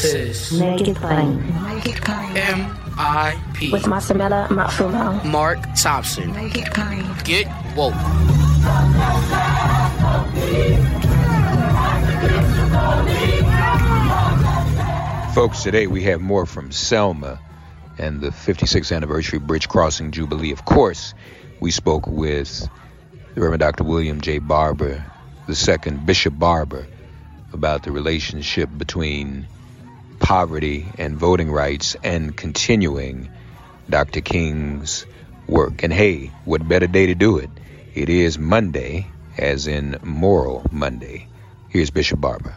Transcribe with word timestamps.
This 0.00 0.14
is 0.52 0.60
Make 0.60 0.86
It 0.86 0.94
Plain. 0.94 1.44
Naked 1.64 1.96
Plane. 2.04 2.36
M.I.P. 2.36 3.72
With 3.72 3.82
Masamela 3.82 4.46
Matfumo. 4.46 5.24
Mark 5.24 5.58
Thompson. 5.76 6.32
Make 6.34 6.56
It 6.56 6.72
Plain. 6.72 7.04
Get 7.24 7.48
woke. 7.74 7.94
Folks, 15.34 15.64
today 15.64 15.88
we 15.88 16.04
have 16.04 16.20
more 16.20 16.46
from 16.46 16.70
Selma 16.70 17.40
and 17.98 18.20
the 18.20 18.28
56th 18.28 18.94
anniversary 18.94 19.40
Bridge 19.40 19.68
Crossing 19.68 20.12
Jubilee. 20.12 20.52
Of 20.52 20.64
course, 20.64 21.12
we 21.58 21.72
spoke 21.72 22.06
with 22.06 22.68
the 23.34 23.40
Reverend 23.40 23.58
Dr. 23.58 23.82
William 23.82 24.20
J. 24.20 24.38
Barber, 24.38 25.04
the 25.48 25.56
second 25.56 26.06
Bishop 26.06 26.38
Barber, 26.38 26.86
about 27.52 27.82
the 27.82 27.90
relationship 27.90 28.70
between 28.76 29.48
poverty 30.18 30.86
and 30.98 31.16
voting 31.16 31.50
rights 31.50 31.96
and 32.02 32.36
continuing 32.36 33.30
Dr. 33.88 34.20
King's 34.20 35.06
work. 35.46 35.82
And 35.82 35.92
hey, 35.92 36.30
what 36.44 36.66
better 36.68 36.86
day 36.86 37.06
to 37.06 37.14
do 37.14 37.38
it? 37.38 37.50
It 37.94 38.08
is 38.08 38.38
Monday, 38.38 39.06
as 39.38 39.66
in 39.66 39.96
Moral 40.02 40.66
Monday. 40.70 41.26
Here's 41.68 41.90
Bishop 41.90 42.20
Barber. 42.20 42.54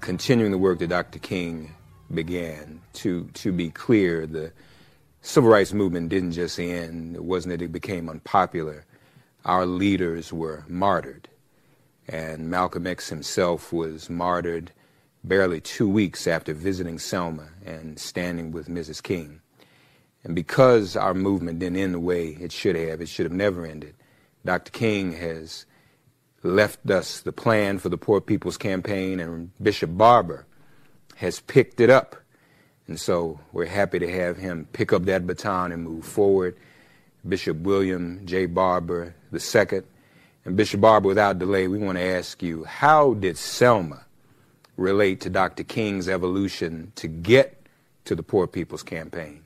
Continuing 0.00 0.52
the 0.52 0.58
work 0.58 0.78
that 0.78 0.88
Dr. 0.88 1.18
King 1.18 1.74
began, 2.12 2.80
to, 2.94 3.24
to 3.34 3.52
be 3.52 3.70
clear, 3.70 4.26
the 4.26 4.52
civil 5.20 5.50
rights 5.50 5.72
movement 5.72 6.08
didn't 6.08 6.32
just 6.32 6.58
end. 6.58 7.16
It 7.16 7.24
wasn't 7.24 7.58
that 7.58 7.64
it 7.64 7.72
became 7.72 8.08
unpopular. 8.08 8.84
Our 9.44 9.66
leaders 9.66 10.32
were 10.32 10.64
martyred. 10.68 11.28
And 12.08 12.48
Malcolm 12.48 12.86
X 12.86 13.08
himself 13.08 13.72
was 13.72 14.08
martyred 14.08 14.72
barely 15.26 15.60
two 15.60 15.88
weeks 15.88 16.26
after 16.26 16.54
visiting 16.54 16.98
Selma 16.98 17.48
and 17.64 17.98
standing 17.98 18.52
with 18.52 18.68
Mrs. 18.68 19.02
King. 19.02 19.40
And 20.24 20.34
because 20.34 20.96
our 20.96 21.14
movement 21.14 21.58
didn't 21.58 21.78
end 21.78 21.94
the 21.94 22.00
way 22.00 22.28
it 22.28 22.52
should 22.52 22.76
have, 22.76 23.00
it 23.00 23.08
should 23.08 23.26
have 23.26 23.32
never 23.32 23.66
ended, 23.66 23.94
Dr. 24.44 24.70
King 24.70 25.12
has 25.12 25.66
left 26.42 26.88
us 26.90 27.20
the 27.20 27.32
plan 27.32 27.78
for 27.78 27.88
the 27.88 27.98
Poor 27.98 28.20
People's 28.20 28.56
Campaign, 28.56 29.18
and 29.20 29.50
Bishop 29.62 29.96
Barber 29.96 30.46
has 31.16 31.40
picked 31.40 31.80
it 31.80 31.90
up. 31.90 32.16
And 32.86 33.00
so 33.00 33.40
we're 33.52 33.66
happy 33.66 33.98
to 33.98 34.10
have 34.10 34.36
him 34.36 34.68
pick 34.72 34.92
up 34.92 35.04
that 35.06 35.26
baton 35.26 35.72
and 35.72 35.82
move 35.82 36.04
forward. 36.04 36.56
Bishop 37.28 37.58
William 37.58 38.24
J. 38.24 38.46
Barber 38.46 39.14
II. 39.32 39.80
And 40.44 40.56
Bishop 40.56 40.80
Barber, 40.80 41.08
without 41.08 41.40
delay, 41.40 41.66
we 41.66 41.78
want 41.78 41.98
to 41.98 42.04
ask 42.04 42.40
you, 42.40 42.62
how 42.62 43.14
did 43.14 43.36
Selma 43.36 44.05
relate 44.76 45.20
to 45.22 45.30
Dr. 45.30 45.64
King's 45.64 46.08
evolution 46.08 46.92
to 46.96 47.08
get 47.08 47.66
to 48.04 48.14
the 48.14 48.22
Poor 48.22 48.46
People's 48.46 48.82
Campaign? 48.82 49.42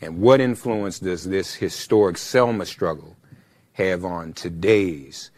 And 0.00 0.20
what 0.20 0.40
influence 0.40 0.98
does 0.98 1.24
this 1.24 1.54
historic 1.54 2.18
Selma 2.18 2.66
struggle 2.66 3.16
have 3.72 4.04
on 4.04 4.32
today's 4.34 5.30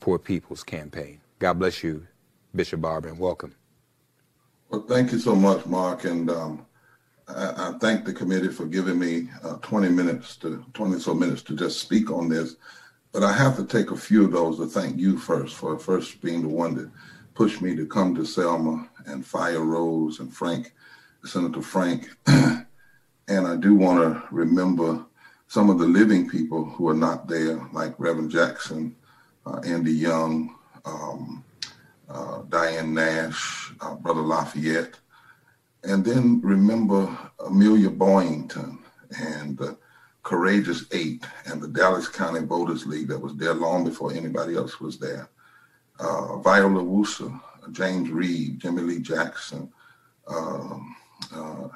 Poor 0.00 0.18
People's 0.18 0.62
Campaign? 0.62 1.20
God 1.38 1.58
bless 1.58 1.82
you, 1.82 2.06
Bishop 2.54 2.80
Barber, 2.80 3.08
and 3.08 3.18
welcome. 3.18 3.54
Well, 4.68 4.84
thank 4.88 5.12
you 5.12 5.18
so 5.18 5.34
much, 5.34 5.66
Mark, 5.66 6.04
and 6.04 6.30
um, 6.30 6.66
I, 7.28 7.68
I, 7.68 7.78
thank 7.80 8.04
the 8.04 8.12
committee 8.12 8.48
for 8.48 8.66
giving 8.66 8.98
me 8.98 9.28
uh, 9.42 9.54
20 9.56 9.88
minutes 9.88 10.36
to 10.36 10.64
20 10.74 11.00
so 11.00 11.14
minutes 11.14 11.42
to 11.42 11.56
just 11.56 11.80
speak 11.80 12.10
on 12.10 12.28
this. 12.28 12.56
But 13.12 13.24
I 13.24 13.32
have 13.32 13.56
to 13.56 13.64
take 13.64 13.90
a 13.90 13.96
few 13.96 14.24
of 14.24 14.32
those 14.32 14.58
to 14.58 14.66
thank 14.66 14.96
you 14.96 15.18
first 15.18 15.56
for 15.56 15.76
first 15.78 16.20
being 16.20 16.42
the 16.42 16.48
one 16.48 16.74
that 16.76 16.90
pushed 17.34 17.62
me 17.62 17.74
to 17.76 17.86
come 17.86 18.14
to 18.14 18.24
Selma 18.24 18.88
and 19.06 19.24
Faya 19.24 19.64
Rose 19.64 20.20
and 20.20 20.32
Frank, 20.32 20.72
Senator 21.24 21.62
Frank. 21.62 22.08
and 22.26 22.66
I 23.46 23.56
do 23.56 23.74
want 23.74 24.00
to 24.00 24.22
remember 24.30 25.04
some 25.48 25.70
of 25.70 25.78
the 25.78 25.86
living 25.86 26.28
people 26.28 26.64
who 26.64 26.88
are 26.88 26.94
not 26.94 27.28
there, 27.28 27.60
like 27.72 27.94
Reverend 27.98 28.30
Jackson, 28.30 28.94
uh, 29.46 29.60
Andy 29.64 29.92
Young, 29.92 30.54
um, 30.84 31.44
uh, 32.08 32.42
Diane 32.48 32.94
Nash, 32.94 33.72
uh, 33.80 33.94
Brother 33.94 34.22
Lafayette. 34.22 34.98
And 35.82 36.04
then 36.04 36.40
remember 36.42 37.16
Amelia 37.44 37.90
Boynton 37.90 38.78
and 39.18 39.56
the 39.56 39.76
Courageous 40.22 40.84
Eight 40.92 41.24
and 41.46 41.60
the 41.60 41.68
Dallas 41.68 42.06
County 42.06 42.40
Voters 42.40 42.86
League 42.86 43.08
that 43.08 43.18
was 43.18 43.34
there 43.36 43.54
long 43.54 43.84
before 43.84 44.12
anybody 44.12 44.56
else 44.56 44.78
was 44.80 44.98
there 44.98 45.28
uh, 46.00 46.38
Viola 46.38 46.82
Liuzzo, 46.82 47.40
James 47.72 48.08
Reeb, 48.08 48.58
Jimmy 48.58 48.82
Lee 48.82 48.98
Jackson, 48.98 49.70
um, 50.26 50.96
uh, 51.34 51.68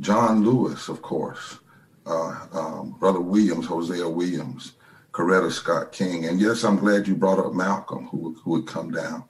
John 0.00 0.44
Lewis, 0.44 0.88
of 0.88 1.02
course, 1.02 1.58
uh, 2.06 2.46
um, 2.52 2.96
Brother 2.98 3.20
Williams, 3.20 3.66
Hosea 3.66 4.08
Williams, 4.08 4.72
Coretta 5.12 5.50
Scott 5.50 5.92
King. 5.92 6.26
And 6.26 6.40
yes, 6.40 6.64
I'm 6.64 6.76
glad 6.76 7.06
you 7.06 7.14
brought 7.14 7.38
up 7.38 7.54
Malcolm, 7.54 8.06
who, 8.08 8.34
who 8.42 8.50
would 8.52 8.66
come 8.66 8.90
down, 8.90 9.24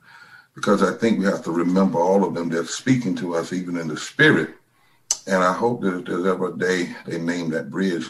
because 0.55 0.82
I 0.82 0.96
think 0.96 1.19
we 1.19 1.25
have 1.26 1.44
to 1.44 1.50
remember 1.50 1.99
all 1.99 2.25
of 2.25 2.34
them. 2.34 2.49
They're 2.49 2.64
speaking 2.64 3.14
to 3.17 3.34
us 3.34 3.52
even 3.52 3.76
in 3.76 3.88
the 3.88 3.96
spirit. 3.96 4.50
And 5.26 5.43
I 5.43 5.52
hope 5.52 5.82
that 5.82 5.99
if 5.99 6.05
there's 6.06 6.26
ever 6.26 6.52
a 6.52 6.58
day 6.58 6.94
they 7.06 7.19
name 7.19 7.50
that 7.50 7.70
bridge, 7.70 8.06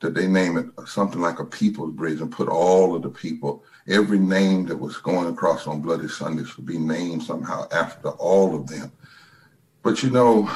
that 0.00 0.14
they 0.14 0.26
name 0.26 0.56
it 0.56 0.66
something 0.86 1.20
like 1.20 1.38
a 1.38 1.44
people's 1.44 1.92
bridge 1.92 2.20
and 2.20 2.30
put 2.30 2.48
all 2.48 2.94
of 2.94 3.02
the 3.02 3.08
people 3.08 3.64
every 3.88 4.18
name 4.18 4.66
that 4.66 4.76
was 4.76 4.96
going 4.98 5.28
across 5.28 5.66
on 5.66 5.80
Bloody 5.80 6.08
Sundays 6.08 6.56
would 6.56 6.66
be 6.66 6.78
named 6.78 7.22
somehow 7.22 7.66
after 7.72 8.10
all 8.10 8.54
of 8.54 8.66
them. 8.66 8.92
But 9.82 10.02
you 10.02 10.10
know, 10.10 10.50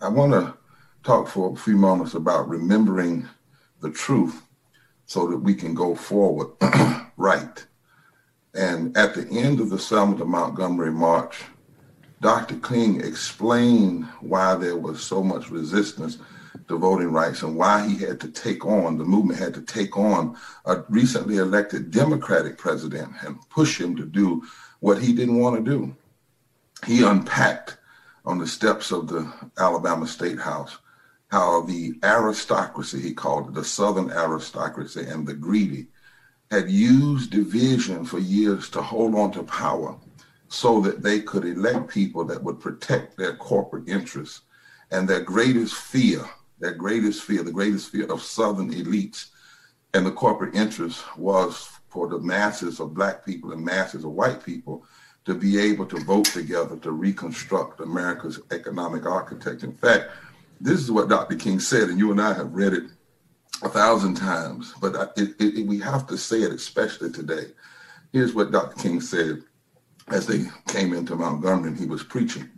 I 0.00 0.08
want 0.08 0.32
to 0.32 0.54
talk 1.02 1.28
for 1.28 1.52
a 1.52 1.56
few 1.56 1.76
moments 1.76 2.14
about 2.14 2.48
remembering 2.48 3.28
the 3.80 3.90
truth 3.90 4.42
so 5.06 5.26
that 5.26 5.38
we 5.38 5.54
can 5.54 5.74
go 5.74 5.94
forward 5.94 6.48
right. 7.16 7.66
And 8.54 8.96
at 8.96 9.14
the 9.14 9.28
end 9.30 9.60
of 9.60 9.70
the 9.70 9.78
Selma 9.78 10.24
Montgomery 10.24 10.90
March, 10.90 11.42
Dr. 12.20 12.56
King 12.56 13.00
explained 13.00 14.04
why 14.20 14.54
there 14.54 14.76
was 14.76 15.02
so 15.02 15.22
much 15.22 15.50
resistance 15.50 16.18
to 16.70 16.78
voting 16.78 17.12
rights 17.12 17.42
and 17.42 17.56
why 17.56 17.86
he 17.86 17.96
had 17.98 18.18
to 18.20 18.28
take 18.28 18.64
on, 18.64 18.96
the 18.96 19.04
movement 19.04 19.38
had 19.38 19.52
to 19.54 19.62
take 19.62 19.96
on 19.96 20.36
a 20.64 20.82
recently 20.88 21.36
elected 21.36 21.90
Democratic 21.90 22.56
president 22.56 23.12
and 23.24 23.36
push 23.50 23.80
him 23.80 23.94
to 23.96 24.06
do 24.06 24.42
what 24.78 25.02
he 25.02 25.12
didn't 25.12 25.38
want 25.38 25.56
to 25.56 25.70
do. 25.70 25.94
He 26.86 27.02
unpacked 27.02 27.76
on 28.24 28.38
the 28.38 28.46
steps 28.46 28.92
of 28.92 29.08
the 29.08 29.30
Alabama 29.58 30.06
State 30.06 30.38
House 30.38 30.78
how 31.30 31.62
the 31.62 31.94
aristocracy, 32.02 33.00
he 33.00 33.12
called 33.12 33.48
it, 33.48 33.54
the 33.54 33.64
Southern 33.64 34.10
aristocracy 34.10 35.02
and 35.02 35.26
the 35.26 35.34
greedy, 35.34 35.88
had 36.50 36.70
used 36.70 37.30
division 37.30 38.04
for 38.04 38.18
years 38.18 38.68
to 38.70 38.82
hold 38.82 39.14
on 39.14 39.30
to 39.32 39.42
power 39.42 39.96
so 40.48 40.80
that 40.80 41.02
they 41.02 41.20
could 41.20 41.44
elect 41.44 41.88
people 41.88 42.24
that 42.24 42.42
would 42.42 42.58
protect 42.58 43.16
their 43.16 43.36
corporate 43.36 43.88
interests. 43.88 44.42
And 44.92 45.08
their 45.08 45.20
greatest 45.20 45.74
fear, 45.74 46.24
their 46.60 46.74
greatest 46.74 47.22
fear, 47.22 47.42
the 47.42 47.50
greatest 47.50 47.90
fear 47.90 48.06
of 48.12 48.22
Southern 48.22 48.72
elites 48.72 49.30
and 49.94 50.06
the 50.06 50.12
corporate 50.12 50.54
interests 50.54 51.02
was 51.16 51.68
for 51.88 52.08
the 52.08 52.18
masses 52.18 52.78
of 52.78 52.94
black 52.94 53.24
people 53.24 53.52
and 53.52 53.64
masses 53.64 54.04
of 54.04 54.12
white 54.12 54.44
people 54.44 54.84
to 55.24 55.34
be 55.34 55.58
able 55.58 55.86
to 55.86 55.98
vote 56.04 56.26
together 56.26 56.76
to 56.76 56.92
reconstruct 56.92 57.80
America's 57.80 58.40
economic 58.52 59.04
architecture. 59.06 59.66
In 59.66 59.72
fact, 59.72 60.10
this 60.60 60.80
is 60.80 60.90
what 60.90 61.08
Dr. 61.08 61.36
King 61.36 61.58
said, 61.58 61.88
and 61.88 61.98
you 61.98 62.10
and 62.10 62.20
I 62.20 62.32
have 62.34 62.52
read 62.52 62.72
it 62.72 62.84
a 63.62 63.68
thousand 63.68 64.14
times, 64.14 64.72
but 64.80 65.12
it, 65.16 65.34
it, 65.38 65.66
we 65.66 65.78
have 65.80 66.06
to 66.06 66.16
say 66.16 66.42
it 66.42 66.52
especially 66.52 67.10
today. 67.10 67.46
Here's 68.12 68.34
what 68.34 68.52
Dr. 68.52 68.80
King 68.80 69.00
said 69.00 69.42
as 70.08 70.26
they 70.26 70.44
came 70.68 70.94
into 70.94 71.16
Montgomery 71.16 71.70
and 71.70 71.78
he 71.78 71.86
was 71.86 72.02
preaching. 72.02 72.48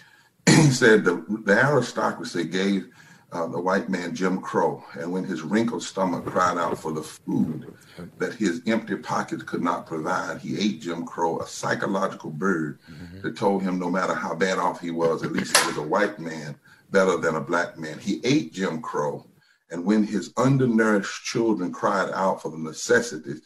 he 0.46 0.70
said 0.70 1.04
the, 1.04 1.24
the 1.44 1.52
aristocracy 1.52 2.44
gave 2.44 2.88
uh, 3.32 3.46
the 3.46 3.60
white 3.60 3.88
man 3.88 4.14
Jim 4.14 4.40
Crow, 4.40 4.82
and 4.94 5.12
when 5.12 5.24
his 5.24 5.42
wrinkled 5.42 5.82
stomach 5.82 6.24
cried 6.24 6.58
out 6.58 6.78
for 6.78 6.92
the 6.92 7.02
food 7.02 7.72
that 8.18 8.34
his 8.34 8.60
empty 8.66 8.96
pockets 8.96 9.42
could 9.44 9.62
not 9.62 9.86
provide, 9.86 10.40
he 10.40 10.58
ate 10.58 10.80
Jim 10.80 11.04
Crow, 11.06 11.38
a 11.38 11.46
psychological 11.46 12.30
bird 12.30 12.78
mm-hmm. 12.90 13.20
that 13.20 13.36
told 13.36 13.62
him 13.62 13.78
no 13.78 13.90
matter 13.90 14.14
how 14.14 14.34
bad 14.34 14.58
off 14.58 14.80
he 14.80 14.90
was, 14.90 15.22
at 15.22 15.32
least 15.32 15.56
he 15.56 15.66
was 15.66 15.76
a 15.76 15.82
white 15.82 16.18
man 16.18 16.56
better 16.90 17.16
than 17.18 17.36
a 17.36 17.40
black 17.40 17.78
man. 17.78 17.98
He 17.98 18.20
ate 18.24 18.52
Jim 18.52 18.82
Crow, 18.82 19.24
and 19.70 19.84
when 19.84 20.02
his 20.02 20.32
undernourished 20.36 21.24
children 21.24 21.72
cried 21.72 22.10
out 22.12 22.42
for 22.42 22.50
the 22.50 22.58
necessities 22.58 23.42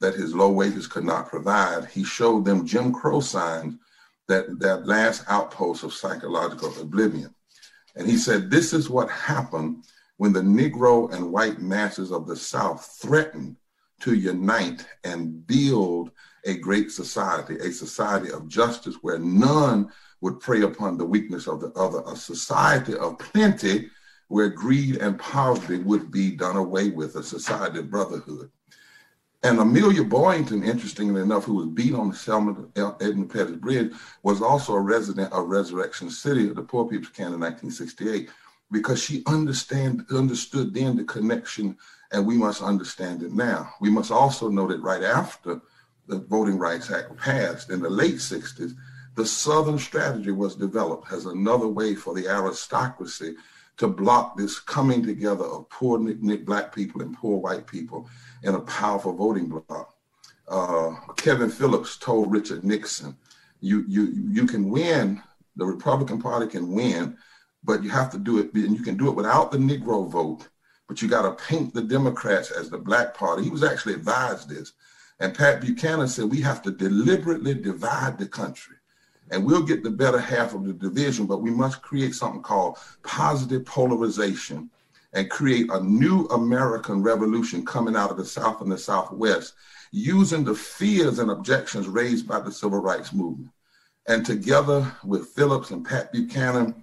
that 0.00 0.14
his 0.14 0.34
low 0.34 0.50
wages 0.50 0.88
could 0.88 1.04
not 1.04 1.28
provide, 1.28 1.86
he 1.86 2.02
showed 2.02 2.44
them 2.44 2.66
Jim 2.66 2.92
Crow 2.92 3.20
signs 3.20 3.76
that 4.26 4.58
that 4.58 4.86
last 4.86 5.24
outpost 5.28 5.84
of 5.84 5.92
psychological 5.92 6.72
oblivion. 6.80 7.34
And 7.98 8.08
he 8.08 8.16
said, 8.16 8.48
This 8.48 8.72
is 8.72 8.88
what 8.88 9.10
happened 9.10 9.84
when 10.16 10.32
the 10.32 10.40
Negro 10.40 11.12
and 11.12 11.32
white 11.32 11.60
masses 11.60 12.12
of 12.12 12.26
the 12.26 12.36
South 12.36 12.98
threatened 13.02 13.56
to 14.00 14.14
unite 14.14 14.86
and 15.02 15.44
build 15.46 16.12
a 16.44 16.56
great 16.56 16.92
society, 16.92 17.56
a 17.56 17.72
society 17.72 18.30
of 18.30 18.48
justice 18.48 18.94
where 19.02 19.18
none 19.18 19.90
would 20.20 20.38
prey 20.38 20.62
upon 20.62 20.96
the 20.96 21.04
weakness 21.04 21.48
of 21.48 21.60
the 21.60 21.72
other, 21.72 22.02
a 22.06 22.14
society 22.14 22.96
of 22.96 23.18
plenty 23.18 23.90
where 24.28 24.48
greed 24.48 24.96
and 24.96 25.18
poverty 25.18 25.78
would 25.78 26.10
be 26.12 26.36
done 26.36 26.56
away 26.56 26.90
with, 26.90 27.16
a 27.16 27.22
society 27.22 27.80
of 27.80 27.90
brotherhood. 27.90 28.50
And 29.44 29.60
Amelia 29.60 30.02
Boynton, 30.02 30.64
interestingly 30.64 31.22
enough, 31.22 31.44
who 31.44 31.54
was 31.54 31.66
beat 31.66 31.94
on 31.94 32.10
the 32.10 32.16
Selma 32.16 32.56
Edmund 32.76 33.30
Pettus 33.30 33.56
Bridge, 33.56 33.92
was 34.24 34.42
also 34.42 34.74
a 34.74 34.80
resident 34.80 35.32
of 35.32 35.46
Resurrection 35.46 36.10
City 36.10 36.48
of 36.48 36.56
the 36.56 36.62
Poor 36.62 36.86
People's 36.86 37.10
Camp 37.10 37.34
in 37.34 37.40
1968, 37.40 38.30
because 38.72 39.00
she 39.00 39.22
understand, 39.26 40.04
understood 40.10 40.74
then 40.74 40.96
the 40.96 41.04
connection, 41.04 41.76
and 42.10 42.26
we 42.26 42.36
must 42.36 42.62
understand 42.62 43.22
it 43.22 43.32
now. 43.32 43.72
We 43.80 43.90
must 43.90 44.10
also 44.10 44.48
know 44.48 44.66
that 44.66 44.82
right 44.82 45.04
after 45.04 45.60
the 46.08 46.18
Voting 46.18 46.58
Rights 46.58 46.90
Act 46.90 47.16
passed 47.16 47.70
in 47.70 47.80
the 47.80 47.90
late 47.90 48.16
60s, 48.16 48.74
the 49.14 49.26
Southern 49.26 49.78
strategy 49.78 50.32
was 50.32 50.56
developed 50.56 51.12
as 51.12 51.26
another 51.26 51.68
way 51.68 51.94
for 51.94 52.12
the 52.12 52.26
aristocracy 52.26 53.36
to 53.78 53.88
block 53.88 54.36
this 54.36 54.58
coming 54.58 55.04
together 55.04 55.44
of 55.44 55.68
poor 55.70 55.98
black 55.98 56.74
people 56.74 57.00
and 57.00 57.16
poor 57.16 57.38
white 57.38 57.66
people 57.66 58.08
in 58.42 58.54
a 58.54 58.60
powerful 58.60 59.12
voting 59.12 59.48
bloc. 59.48 59.94
Uh, 60.48 60.94
Kevin 61.16 61.50
Phillips 61.50 61.96
told 61.96 62.32
Richard 62.32 62.64
Nixon, 62.64 63.16
you, 63.60 63.84
you, 63.88 64.12
you 64.30 64.46
can 64.46 64.70
win, 64.70 65.22
the 65.56 65.64
Republican 65.64 66.20
Party 66.20 66.46
can 66.46 66.72
win, 66.72 67.16
but 67.64 67.82
you 67.82 67.90
have 67.90 68.10
to 68.10 68.18
do 68.18 68.38
it, 68.38 68.52
and 68.54 68.76
you 68.76 68.82
can 68.82 68.96
do 68.96 69.08
it 69.08 69.16
without 69.16 69.50
the 69.50 69.58
Negro 69.58 70.08
vote, 70.08 70.48
but 70.88 71.00
you 71.02 71.08
got 71.08 71.22
to 71.22 71.44
paint 71.44 71.74
the 71.74 71.82
Democrats 71.82 72.50
as 72.50 72.70
the 72.70 72.78
black 72.78 73.14
party. 73.14 73.44
He 73.44 73.50
was 73.50 73.64
actually 73.64 73.94
advised 73.94 74.48
this. 74.48 74.72
And 75.20 75.34
Pat 75.34 75.60
Buchanan 75.60 76.08
said, 76.08 76.30
we 76.30 76.40
have 76.40 76.62
to 76.62 76.70
deliberately 76.70 77.54
divide 77.54 78.18
the 78.18 78.26
country 78.26 78.76
and 79.30 79.44
we'll 79.44 79.62
get 79.62 79.82
the 79.82 79.90
better 79.90 80.18
half 80.18 80.54
of 80.54 80.64
the 80.64 80.72
division, 80.72 81.26
but 81.26 81.42
we 81.42 81.50
must 81.50 81.82
create 81.82 82.14
something 82.14 82.42
called 82.42 82.78
positive 83.02 83.64
polarization 83.64 84.70
and 85.12 85.30
create 85.30 85.70
a 85.70 85.80
new 85.82 86.26
American 86.26 87.02
revolution 87.02 87.64
coming 87.64 87.96
out 87.96 88.10
of 88.10 88.16
the 88.16 88.24
South 88.24 88.60
and 88.60 88.70
the 88.70 88.78
Southwest 88.78 89.54
using 89.90 90.44
the 90.44 90.54
fears 90.54 91.18
and 91.18 91.30
objections 91.30 91.88
raised 91.88 92.28
by 92.28 92.40
the 92.40 92.52
civil 92.52 92.80
rights 92.80 93.12
movement. 93.12 93.50
And 94.06 94.24
together 94.24 94.90
with 95.04 95.28
Phillips 95.28 95.70
and 95.70 95.84
Pat 95.84 96.12
Buchanan 96.12 96.82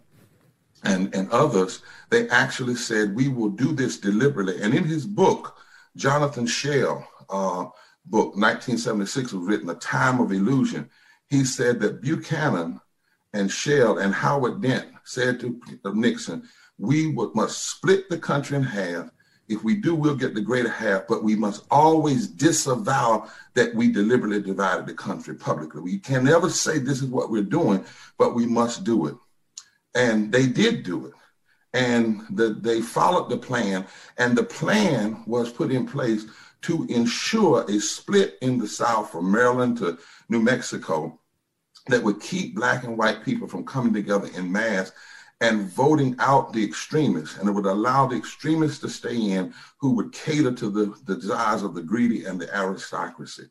and, 0.83 1.13
and 1.15 1.29
others, 1.31 1.81
they 2.09 2.27
actually 2.29 2.75
said, 2.75 3.15
we 3.15 3.27
will 3.27 3.49
do 3.49 3.73
this 3.73 3.99
deliberately. 3.99 4.61
And 4.61 4.73
in 4.73 4.83
his 4.83 5.05
book, 5.05 5.57
Jonathan 5.95 6.45
Schell, 6.45 7.07
uh, 7.29 7.65
book, 8.05 8.35
1976, 8.35 9.33
was 9.33 9.47
written, 9.47 9.69
A 9.69 9.75
Time 9.75 10.19
of 10.19 10.31
Illusion 10.31 10.89
he 11.29 11.43
said 11.43 11.79
that 11.81 12.01
Buchanan 12.01 12.79
and 13.33 13.51
Shell 13.51 13.97
and 13.97 14.13
Howard 14.13 14.61
Dent 14.61 14.87
said 15.03 15.39
to 15.41 15.59
Nixon, 15.85 16.47
we 16.77 17.11
must 17.11 17.69
split 17.69 18.09
the 18.09 18.17
country 18.17 18.57
in 18.57 18.63
half. 18.63 19.09
If 19.47 19.63
we 19.63 19.75
do, 19.75 19.93
we'll 19.93 20.15
get 20.15 20.33
the 20.33 20.41
greater 20.41 20.69
half, 20.69 21.03
but 21.07 21.23
we 21.23 21.35
must 21.35 21.65
always 21.69 22.27
disavow 22.27 23.29
that 23.53 23.75
we 23.75 23.91
deliberately 23.91 24.41
divided 24.41 24.87
the 24.87 24.93
country 24.93 25.35
publicly. 25.35 25.81
We 25.81 25.99
can 25.99 26.23
never 26.23 26.49
say 26.49 26.79
this 26.79 27.01
is 27.01 27.09
what 27.09 27.29
we're 27.29 27.43
doing, 27.43 27.85
but 28.17 28.33
we 28.33 28.47
must 28.47 28.83
do 28.83 29.05
it. 29.05 29.15
And 29.93 30.31
they 30.31 30.47
did 30.47 30.83
do 30.83 31.05
it. 31.05 31.13
And 31.73 32.21
the, 32.31 32.53
they 32.53 32.81
followed 32.81 33.29
the 33.29 33.37
plan, 33.37 33.85
and 34.17 34.35
the 34.35 34.43
plan 34.43 35.23
was 35.27 35.51
put 35.51 35.71
in 35.71 35.85
place 35.85 36.25
to 36.63 36.85
ensure 36.89 37.63
a 37.69 37.79
split 37.79 38.37
in 38.41 38.57
the 38.57 38.67
South 38.67 39.11
from 39.11 39.31
Maryland 39.31 39.77
to 39.77 39.99
New 40.29 40.41
Mexico 40.41 41.19
that 41.87 42.03
would 42.03 42.19
keep 42.19 42.55
black 42.55 42.83
and 42.83 42.97
white 42.97 43.23
people 43.23 43.47
from 43.47 43.65
coming 43.65 43.93
together 43.93 44.29
in 44.35 44.51
mass 44.51 44.91
and 45.41 45.69
voting 45.69 46.15
out 46.19 46.53
the 46.53 46.63
extremists. 46.63 47.37
And 47.37 47.47
it 47.47 47.51
would 47.51 47.65
allow 47.65 48.07
the 48.07 48.15
extremists 48.15 48.79
to 48.79 48.89
stay 48.89 49.15
in 49.15 49.53
who 49.77 49.91
would 49.91 50.11
cater 50.11 50.51
to 50.53 50.69
the, 50.69 50.95
the 51.05 51.15
desires 51.15 51.63
of 51.63 51.75
the 51.75 51.81
greedy 51.83 52.25
and 52.25 52.39
the 52.39 52.53
aristocracy. 52.55 53.43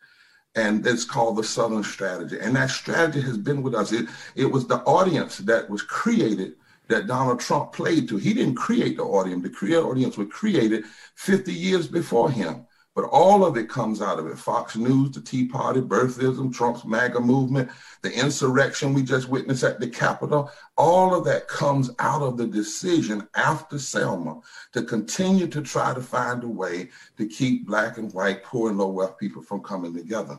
And 0.56 0.86
it's 0.86 1.04
called 1.04 1.36
the 1.36 1.44
Southern 1.44 1.82
strategy. 1.82 2.38
And 2.40 2.54
that 2.56 2.70
strategy 2.70 3.20
has 3.22 3.36
been 3.36 3.62
with 3.62 3.74
us. 3.74 3.92
It, 3.92 4.08
it 4.34 4.46
was 4.46 4.66
the 4.66 4.78
audience 4.82 5.38
that 5.38 5.68
was 5.68 5.82
created 5.82 6.54
that 6.88 7.06
Donald 7.06 7.40
Trump 7.40 7.72
played 7.72 8.08
to. 8.08 8.16
He 8.16 8.34
didn't 8.34 8.54
create 8.54 8.96
the 8.96 9.04
audience. 9.04 9.42
The 9.42 9.82
audience 9.82 10.16
was 10.16 10.28
created 10.30 10.84
50 11.16 11.52
years 11.52 11.88
before 11.88 12.30
him. 12.30 12.66
But 12.94 13.06
all 13.06 13.44
of 13.44 13.56
it 13.56 13.68
comes 13.68 14.00
out 14.00 14.20
of 14.20 14.28
it. 14.28 14.38
Fox 14.38 14.76
News, 14.76 15.10
the 15.10 15.20
Tea 15.20 15.46
Party, 15.46 15.80
birthism, 15.80 16.54
Trump's 16.54 16.84
MAGA 16.84 17.20
movement, 17.20 17.70
the 18.02 18.12
insurrection 18.12 18.94
we 18.94 19.02
just 19.02 19.28
witnessed 19.28 19.64
at 19.64 19.80
the 19.80 19.88
Capitol, 19.88 20.50
all 20.76 21.12
of 21.12 21.24
that 21.24 21.48
comes 21.48 21.90
out 21.98 22.22
of 22.22 22.36
the 22.36 22.46
decision 22.46 23.26
after 23.34 23.80
Selma 23.80 24.40
to 24.72 24.82
continue 24.82 25.48
to 25.48 25.60
try 25.60 25.92
to 25.92 26.00
find 26.00 26.44
a 26.44 26.48
way 26.48 26.90
to 27.16 27.26
keep 27.26 27.66
black 27.66 27.98
and 27.98 28.12
white, 28.14 28.44
poor 28.44 28.70
and 28.70 28.78
low 28.78 28.88
wealth 28.88 29.18
people 29.18 29.42
from 29.42 29.60
coming 29.60 29.92
together. 29.92 30.38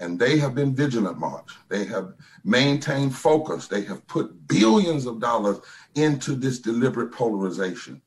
And 0.00 0.18
they 0.18 0.38
have 0.38 0.56
been 0.56 0.74
vigilant, 0.74 1.18
March. 1.18 1.50
They 1.68 1.84
have 1.84 2.14
maintained 2.42 3.14
focus. 3.14 3.68
They 3.68 3.82
have 3.82 4.04
put 4.08 4.48
billions 4.48 5.06
of 5.06 5.20
dollars 5.20 5.60
into 5.94 6.34
this 6.34 6.58
deliberate 6.58 7.12
polarization. 7.12 8.02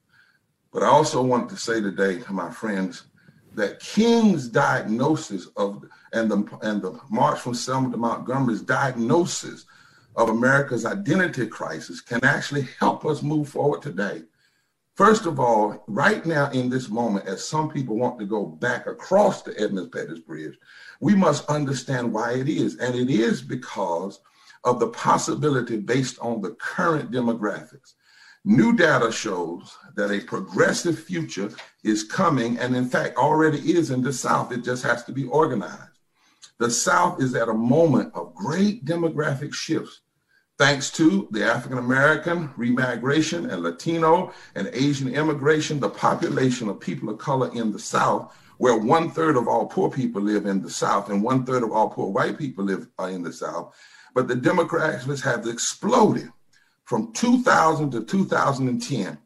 But 0.73 0.83
I 0.83 0.87
also 0.87 1.23
want 1.23 1.49
to 1.49 1.55
say 1.55 1.79
today 1.79 2.19
to 2.19 2.33
my 2.33 2.51
friends, 2.51 3.03
that 3.57 3.79
King's 3.79 4.47
diagnosis 4.47 5.47
of 5.57 5.83
and 6.13 6.29
the 6.31 6.59
and 6.61 6.81
the 6.81 6.97
march 7.09 7.39
from 7.39 7.55
Selma 7.55 7.91
to 7.91 7.97
Montgomery's 7.97 8.61
diagnosis 8.61 9.65
of 10.15 10.29
America's 10.29 10.85
identity 10.85 11.47
crisis 11.47 11.99
can 11.99 12.23
actually 12.23 12.67
help 12.79 13.03
us 13.05 13.23
move 13.23 13.49
forward 13.49 13.81
today. 13.81 14.21
First 14.95 15.25
of 15.25 15.39
all, 15.39 15.83
right 15.87 16.25
now 16.25 16.49
in 16.51 16.69
this 16.69 16.89
moment, 16.89 17.27
as 17.27 17.47
some 17.47 17.69
people 17.69 17.97
want 17.97 18.19
to 18.19 18.25
go 18.25 18.45
back 18.45 18.87
across 18.87 19.41
the 19.41 19.59
Edmund 19.59 19.91
Pettus 19.91 20.19
Bridge, 20.19 20.57
we 21.01 21.15
must 21.15 21.45
understand 21.49 22.13
why 22.13 22.33
it 22.33 22.47
is. 22.47 22.77
And 22.77 22.95
it 22.95 23.09
is 23.09 23.41
because 23.41 24.19
of 24.63 24.79
the 24.79 24.89
possibility 24.89 25.77
based 25.77 26.17
on 26.19 26.41
the 26.41 26.51
current 26.51 27.11
demographics 27.11 27.93
New 28.47 28.73
data 28.73 29.11
shows 29.11 29.77
that 29.95 30.09
a 30.09 30.21
progressive 30.21 30.97
future 30.97 31.51
is 31.83 32.03
coming, 32.03 32.57
and 32.59 32.75
in 32.75 32.87
fact, 32.87 33.17
already 33.17 33.59
is 33.73 33.91
in 33.91 34.01
the 34.01 34.13
South. 34.13 34.53
It 34.53 34.63
just 34.63 34.83
has 34.83 35.03
to 35.03 35.11
be 35.11 35.25
organized. 35.25 35.99
The 36.57 36.71
South 36.71 37.21
is 37.21 37.35
at 37.35 37.49
a 37.49 37.53
moment 37.53 38.13
of 38.15 38.33
great 38.33 38.85
demographic 38.85 39.53
shifts 39.53 40.01
Thanks 40.57 40.89
to 40.93 41.27
the 41.29 41.45
African 41.45 41.77
American 41.77 42.49
remigration 42.57 43.51
and 43.51 43.61
Latino 43.61 44.33
and 44.55 44.67
Asian 44.73 45.13
immigration, 45.13 45.79
the 45.79 45.89
population 45.89 46.67
of 46.67 46.79
people 46.79 47.09
of 47.09 47.19
color 47.19 47.51
in 47.53 47.71
the 47.71 47.77
South, 47.77 48.35
where 48.57 48.75
one 48.75 49.11
third 49.11 49.37
of 49.37 49.47
all 49.47 49.67
poor 49.67 49.91
people 49.91 50.19
live 50.19 50.47
in 50.47 50.63
the 50.63 50.69
South 50.69 51.11
and 51.11 51.21
one 51.21 51.45
third 51.45 51.61
of 51.61 51.71
all 51.71 51.89
poor 51.89 52.11
white 52.11 52.39
people 52.39 52.65
live 52.65 52.87
uh, 52.97 53.03
in 53.03 53.21
the 53.21 53.31
South. 53.31 53.75
But 54.15 54.27
the 54.27 54.33
demographics 54.33 55.21
have 55.21 55.45
exploded 55.45 56.31
from 56.87 57.11
2000 57.11 57.91
to 57.91 58.05
2010. 58.05 59.17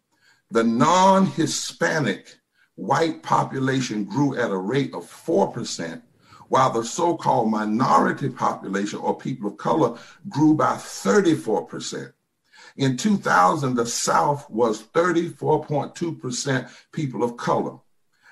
The 0.50 0.64
non 0.64 1.28
Hispanic 1.28 2.40
white 2.74 3.22
population 3.22 4.04
grew 4.04 4.36
at 4.36 4.50
a 4.50 4.58
rate 4.58 4.96
of 4.96 5.06
4% 5.06 6.02
while 6.50 6.72
the 6.72 6.84
so-called 6.84 7.52
minority 7.52 8.30
population 8.30 8.98
or 8.98 9.16
people 9.16 9.52
of 9.52 9.58
color 9.58 9.96
grew 10.28 10.56
by 10.56 10.74
34%. 10.74 12.12
In 12.78 12.98
2000, 12.98 13.76
the 13.76 13.86
South 13.86 14.50
was 14.50 14.82
34.2% 14.82 16.70
people 16.92 17.24
of 17.24 17.38
color. 17.38 17.78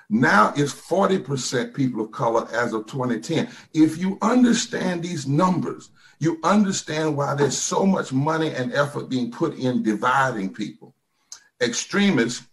Now 0.08 0.52
it's 0.56 0.74
40% 0.74 1.72
people 1.72 2.00
of 2.00 2.10
color 2.10 2.48
as 2.52 2.72
of 2.72 2.86
2010. 2.86 3.48
If 3.74 3.96
you 3.96 4.18
understand 4.22 5.04
these 5.04 5.28
numbers, 5.28 5.90
you 6.20 6.38
understand 6.44 7.16
why 7.16 7.34
there's 7.34 7.58
so 7.58 7.84
much 7.84 8.12
money 8.12 8.50
and 8.54 8.72
effort 8.74 9.08
being 9.08 9.30
put 9.30 9.58
in 9.58 9.82
dividing 9.82 10.52
people. 10.52 10.94
Extremists 11.62 12.46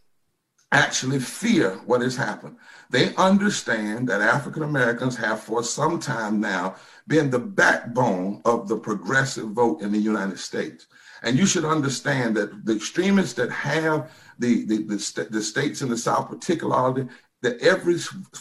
actually 0.71 1.19
fear 1.19 1.71
what 1.85 2.01
has 2.01 2.15
happened. 2.15 2.55
They 2.89 3.13
understand 3.15 4.07
that 4.07 4.21
African 4.21 4.63
Americans 4.63 5.15
have 5.17 5.41
for 5.41 5.63
some 5.63 5.99
time 5.99 6.39
now 6.39 6.75
been 7.07 7.29
the 7.29 7.39
backbone 7.39 8.41
of 8.45 8.67
the 8.67 8.77
progressive 8.77 9.49
vote 9.49 9.81
in 9.81 9.91
the 9.91 9.97
United 9.97 10.39
States. 10.39 10.87
And 11.23 11.37
you 11.37 11.45
should 11.45 11.65
understand 11.65 12.35
that 12.37 12.65
the 12.65 12.75
extremists 12.75 13.33
that 13.33 13.51
have 13.51 14.11
the, 14.39 14.65
the, 14.65 14.77
the, 14.83 15.27
the 15.29 15.41
states 15.41 15.81
in 15.81 15.89
the 15.89 15.97
South, 15.97 16.29
particularly, 16.29 17.07
that 17.41 17.61
every 17.61 17.97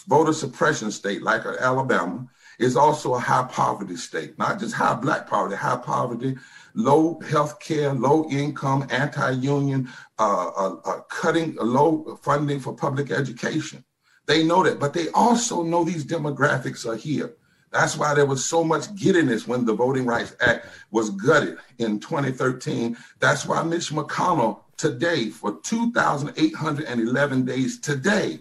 voter 0.09 0.33
suppression 0.33 0.91
state, 0.91 1.23
like 1.23 1.45
Alabama, 1.45 2.27
is 2.59 2.77
also 2.77 3.15
a 3.15 3.19
high 3.19 3.47
poverty 3.51 3.97
state, 3.97 4.39
not 4.39 4.59
just 4.59 4.75
high 4.75 4.95
black 4.95 5.27
poverty, 5.29 5.57
high 5.57 5.77
poverty, 5.77 6.37
low 6.75 7.21
health 7.21 7.61
care, 7.61 7.93
low 7.93 8.29
income, 8.31 8.87
anti-union, 8.91 9.89
uh, 10.19 10.51
uh, 10.57 10.77
uh, 10.85 11.01
cutting 11.03 11.57
low 11.57 12.19
funding 12.23 12.61
for 12.61 12.75
public 12.75 13.11
education. 13.11 13.85
They 14.27 14.45
know 14.45 14.63
that, 14.65 14.81
but 14.81 14.93
they 14.93 15.09
also 15.11 15.63
know 15.63 15.85
these 15.85 16.05
demographics 16.05 16.87
are 16.87 16.97
here. 16.97 17.37
That's 17.73 17.97
why 17.97 18.15
there 18.15 18.27
was 18.27 18.45
so 18.45 18.65
much 18.65 18.95
giddiness 18.95 19.47
when 19.47 19.65
the 19.65 19.75
Voting 19.75 20.07
Rights 20.07 20.35
Act 20.41 20.67
was 20.91 21.11
gutted 21.11 21.59
in 21.79 22.01
2013. 22.01 22.97
That's 23.21 23.45
why 23.47 23.63
Mitch 23.63 23.91
McConnell 23.91 24.61
today, 24.77 25.31
for 25.31 25.61
2,811 25.63 27.45
days 27.45 27.79
today, 27.81 28.41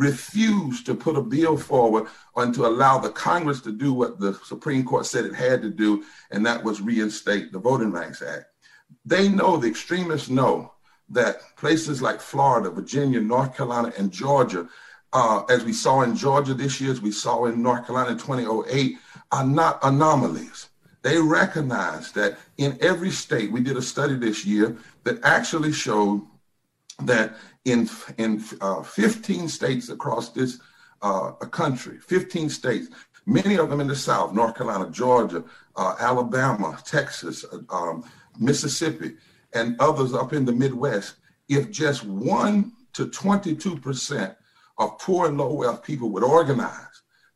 refused 0.00 0.86
to 0.86 0.94
put 0.94 1.16
a 1.16 1.22
bill 1.22 1.56
forward 1.56 2.06
and 2.36 2.54
to 2.54 2.66
allow 2.66 2.98
the 2.98 3.10
Congress 3.10 3.60
to 3.60 3.72
do 3.72 3.92
what 3.92 4.18
the 4.18 4.34
Supreme 4.44 4.84
Court 4.84 5.06
said 5.06 5.24
it 5.24 5.34
had 5.34 5.62
to 5.62 5.70
do, 5.70 6.04
and 6.30 6.44
that 6.46 6.64
was 6.64 6.80
reinstate 6.80 7.52
the 7.52 7.58
Voting 7.58 7.92
Rights 7.92 8.22
Act. 8.22 8.46
They 9.04 9.28
know, 9.28 9.56
the 9.56 9.68
extremists 9.68 10.28
know, 10.28 10.72
that 11.10 11.56
places 11.56 12.00
like 12.00 12.20
Florida, 12.20 12.70
Virginia, 12.70 13.20
North 13.20 13.56
Carolina, 13.56 13.92
and 13.98 14.10
Georgia 14.10 14.68
uh, 15.12 15.42
as 15.48 15.64
we 15.64 15.72
saw 15.72 16.02
in 16.02 16.14
Georgia 16.14 16.54
this 16.54 16.80
year, 16.80 16.92
as 16.92 17.00
we 17.00 17.10
saw 17.10 17.46
in 17.46 17.62
North 17.62 17.86
Carolina 17.86 18.12
in 18.12 18.18
2008, 18.18 18.96
are 19.32 19.44
not 19.44 19.78
anomalies. 19.82 20.68
They 21.02 21.18
recognize 21.18 22.12
that 22.12 22.38
in 22.58 22.78
every 22.80 23.10
state, 23.10 23.50
we 23.50 23.60
did 23.60 23.76
a 23.76 23.82
study 23.82 24.14
this 24.14 24.44
year 24.44 24.76
that 25.04 25.18
actually 25.24 25.72
showed 25.72 26.22
that 27.02 27.34
in, 27.64 27.88
in 28.18 28.42
uh, 28.60 28.82
15 28.82 29.48
states 29.48 29.88
across 29.88 30.30
this 30.30 30.60
uh, 31.02 31.32
country, 31.32 31.98
15 31.98 32.48
states, 32.48 32.88
many 33.26 33.56
of 33.56 33.70
them 33.70 33.80
in 33.80 33.86
the 33.86 33.96
South, 33.96 34.32
North 34.32 34.56
Carolina, 34.56 34.90
Georgia, 34.90 35.44
uh, 35.76 35.94
Alabama, 35.98 36.78
Texas, 36.84 37.44
uh, 37.44 37.58
um, 37.74 38.04
Mississippi, 38.38 39.16
and 39.52 39.76
others 39.80 40.14
up 40.14 40.32
in 40.32 40.44
the 40.44 40.52
Midwest, 40.52 41.16
if 41.48 41.70
just 41.70 42.04
1 42.04 42.72
to 42.92 43.06
22 43.06 43.76
percent 43.78 44.34
of 44.78 44.98
poor 44.98 45.26
and 45.26 45.36
low 45.36 45.52
wealth 45.52 45.82
people 45.82 46.10
would 46.10 46.24
organize. 46.24 46.86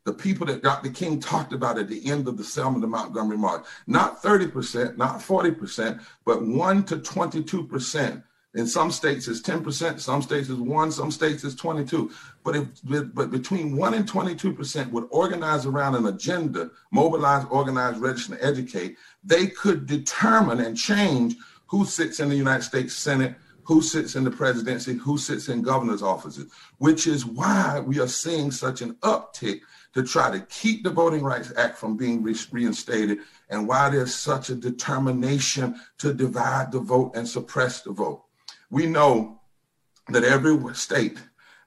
The 0.03 0.13
people 0.13 0.45
that 0.47 0.61
Dr. 0.61 0.89
King 0.89 1.19
talked 1.19 1.53
about 1.53 1.79
at 1.79 1.87
the 1.87 2.05
end 2.05 2.27
of 2.27 2.37
the 2.37 2.43
Selma 2.43 2.79
to 2.81 2.87
Montgomery 2.87 3.37
March, 3.37 3.65
not 3.87 4.21
30%, 4.21 4.97
not 4.97 5.19
40%, 5.19 5.99
but 6.25 6.45
1 6.45 6.83
to 6.85 6.97
22%. 6.97 8.23
In 8.55 8.65
some 8.65 8.89
states 8.89 9.27
it's 9.27 9.41
10%, 9.41 9.99
some 9.99 10.21
states 10.21 10.47
is 10.47 10.57
1, 10.57 10.91
some 10.93 11.11
states 11.11 11.43
is 11.43 11.55
22. 11.55 12.09
But 12.41 12.55
if 12.55 12.67
but 13.13 13.29
between 13.29 13.75
1 13.75 13.93
and 13.93 14.09
22% 14.09 14.91
would 14.91 15.07
organize 15.09 15.65
around 15.65 15.95
an 15.95 16.05
agenda, 16.05 16.71
mobilize, 16.89 17.45
organize, 17.49 17.97
register, 17.97 18.35
and 18.35 18.43
educate, 18.43 18.95
they 19.25 19.47
could 19.47 19.85
determine 19.85 20.61
and 20.61 20.77
change 20.77 21.35
who 21.67 21.85
sits 21.85 22.21
in 22.21 22.29
the 22.29 22.35
United 22.35 22.63
States 22.63 22.93
Senate, 22.93 23.35
who 23.63 23.81
sits 23.81 24.15
in 24.15 24.23
the 24.23 24.31
presidency, 24.31 24.93
who 24.93 25.17
sits 25.17 25.49
in 25.49 25.61
governor's 25.61 26.03
offices, 26.03 26.49
which 26.77 27.07
is 27.07 27.25
why 27.25 27.81
we 27.81 27.99
are 27.99 28.07
seeing 28.07 28.51
such 28.51 28.81
an 28.81 28.93
uptick 29.01 29.59
to 29.93 30.03
try 30.03 30.31
to 30.31 30.39
keep 30.45 30.83
the 30.83 30.89
Voting 30.89 31.23
Rights 31.23 31.51
Act 31.57 31.77
from 31.77 31.97
being 31.97 32.23
re- 32.23 32.35
reinstated 32.51 33.19
and 33.49 33.67
why 33.67 33.89
there's 33.89 34.15
such 34.15 34.49
a 34.49 34.55
determination 34.55 35.75
to 35.97 36.13
divide 36.13 36.71
the 36.71 36.79
vote 36.79 37.15
and 37.15 37.27
suppress 37.27 37.81
the 37.81 37.91
vote. 37.91 38.21
We 38.69 38.85
know 38.85 39.41
that 40.09 40.23
every 40.23 40.73
state 40.75 41.21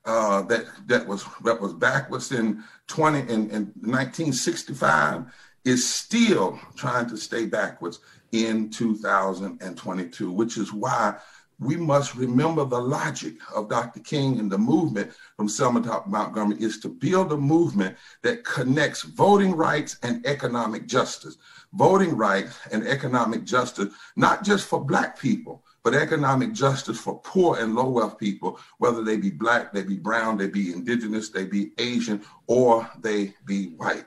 uh, 0.04 0.42
that 0.42 0.64
that 0.86 1.06
was 1.06 1.24
that 1.44 1.60
was 1.60 1.74
backwards 1.74 2.32
in 2.32 2.64
20 2.86 3.20
in, 3.20 3.50
in 3.50 3.72
1965 3.82 5.24
is 5.64 5.88
still 5.88 6.58
trying 6.76 7.08
to 7.10 7.16
stay 7.16 7.44
backwards 7.46 8.00
in 8.32 8.70
2022, 8.70 10.32
which 10.32 10.56
is 10.56 10.72
why 10.72 11.16
we 11.60 11.76
must 11.76 12.14
remember 12.14 12.64
the 12.64 12.78
logic 12.78 13.34
of 13.54 13.68
Dr. 13.68 14.00
King 14.00 14.38
and 14.38 14.50
the 14.50 14.58
movement 14.58 15.12
from 15.36 15.48
Selma 15.48 15.82
to 15.82 16.02
Montgomery 16.06 16.56
is 16.60 16.78
to 16.80 16.88
build 16.88 17.32
a 17.32 17.36
movement 17.36 17.96
that 18.22 18.44
connects 18.44 19.02
voting 19.02 19.56
rights 19.56 19.98
and 20.02 20.24
economic 20.24 20.86
justice. 20.86 21.36
Voting 21.74 22.16
rights 22.16 22.58
and 22.70 22.86
economic 22.86 23.44
justice, 23.44 23.92
not 24.16 24.44
just 24.44 24.66
for 24.68 24.82
Black 24.82 25.18
people, 25.18 25.64
but 25.82 25.94
economic 25.94 26.52
justice 26.52 26.98
for 26.98 27.20
poor 27.20 27.58
and 27.58 27.74
low 27.74 27.88
wealth 27.88 28.18
people, 28.18 28.58
whether 28.78 29.02
they 29.02 29.16
be 29.16 29.30
Black, 29.30 29.72
they 29.72 29.82
be 29.82 29.96
Brown, 29.96 30.36
they 30.36 30.48
be 30.48 30.72
Indigenous, 30.72 31.30
they 31.30 31.44
be 31.44 31.72
Asian, 31.78 32.22
or 32.46 32.88
they 33.00 33.34
be 33.46 33.70
white. 33.76 34.06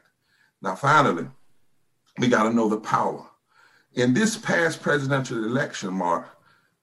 Now, 0.62 0.76
finally, 0.76 1.28
we 2.18 2.28
got 2.28 2.44
to 2.44 2.54
know 2.54 2.70
the 2.70 2.80
power. 2.80 3.26
In 3.94 4.14
this 4.14 4.38
past 4.38 4.82
presidential 4.82 5.44
election, 5.44 5.94
Mark, 5.94 6.38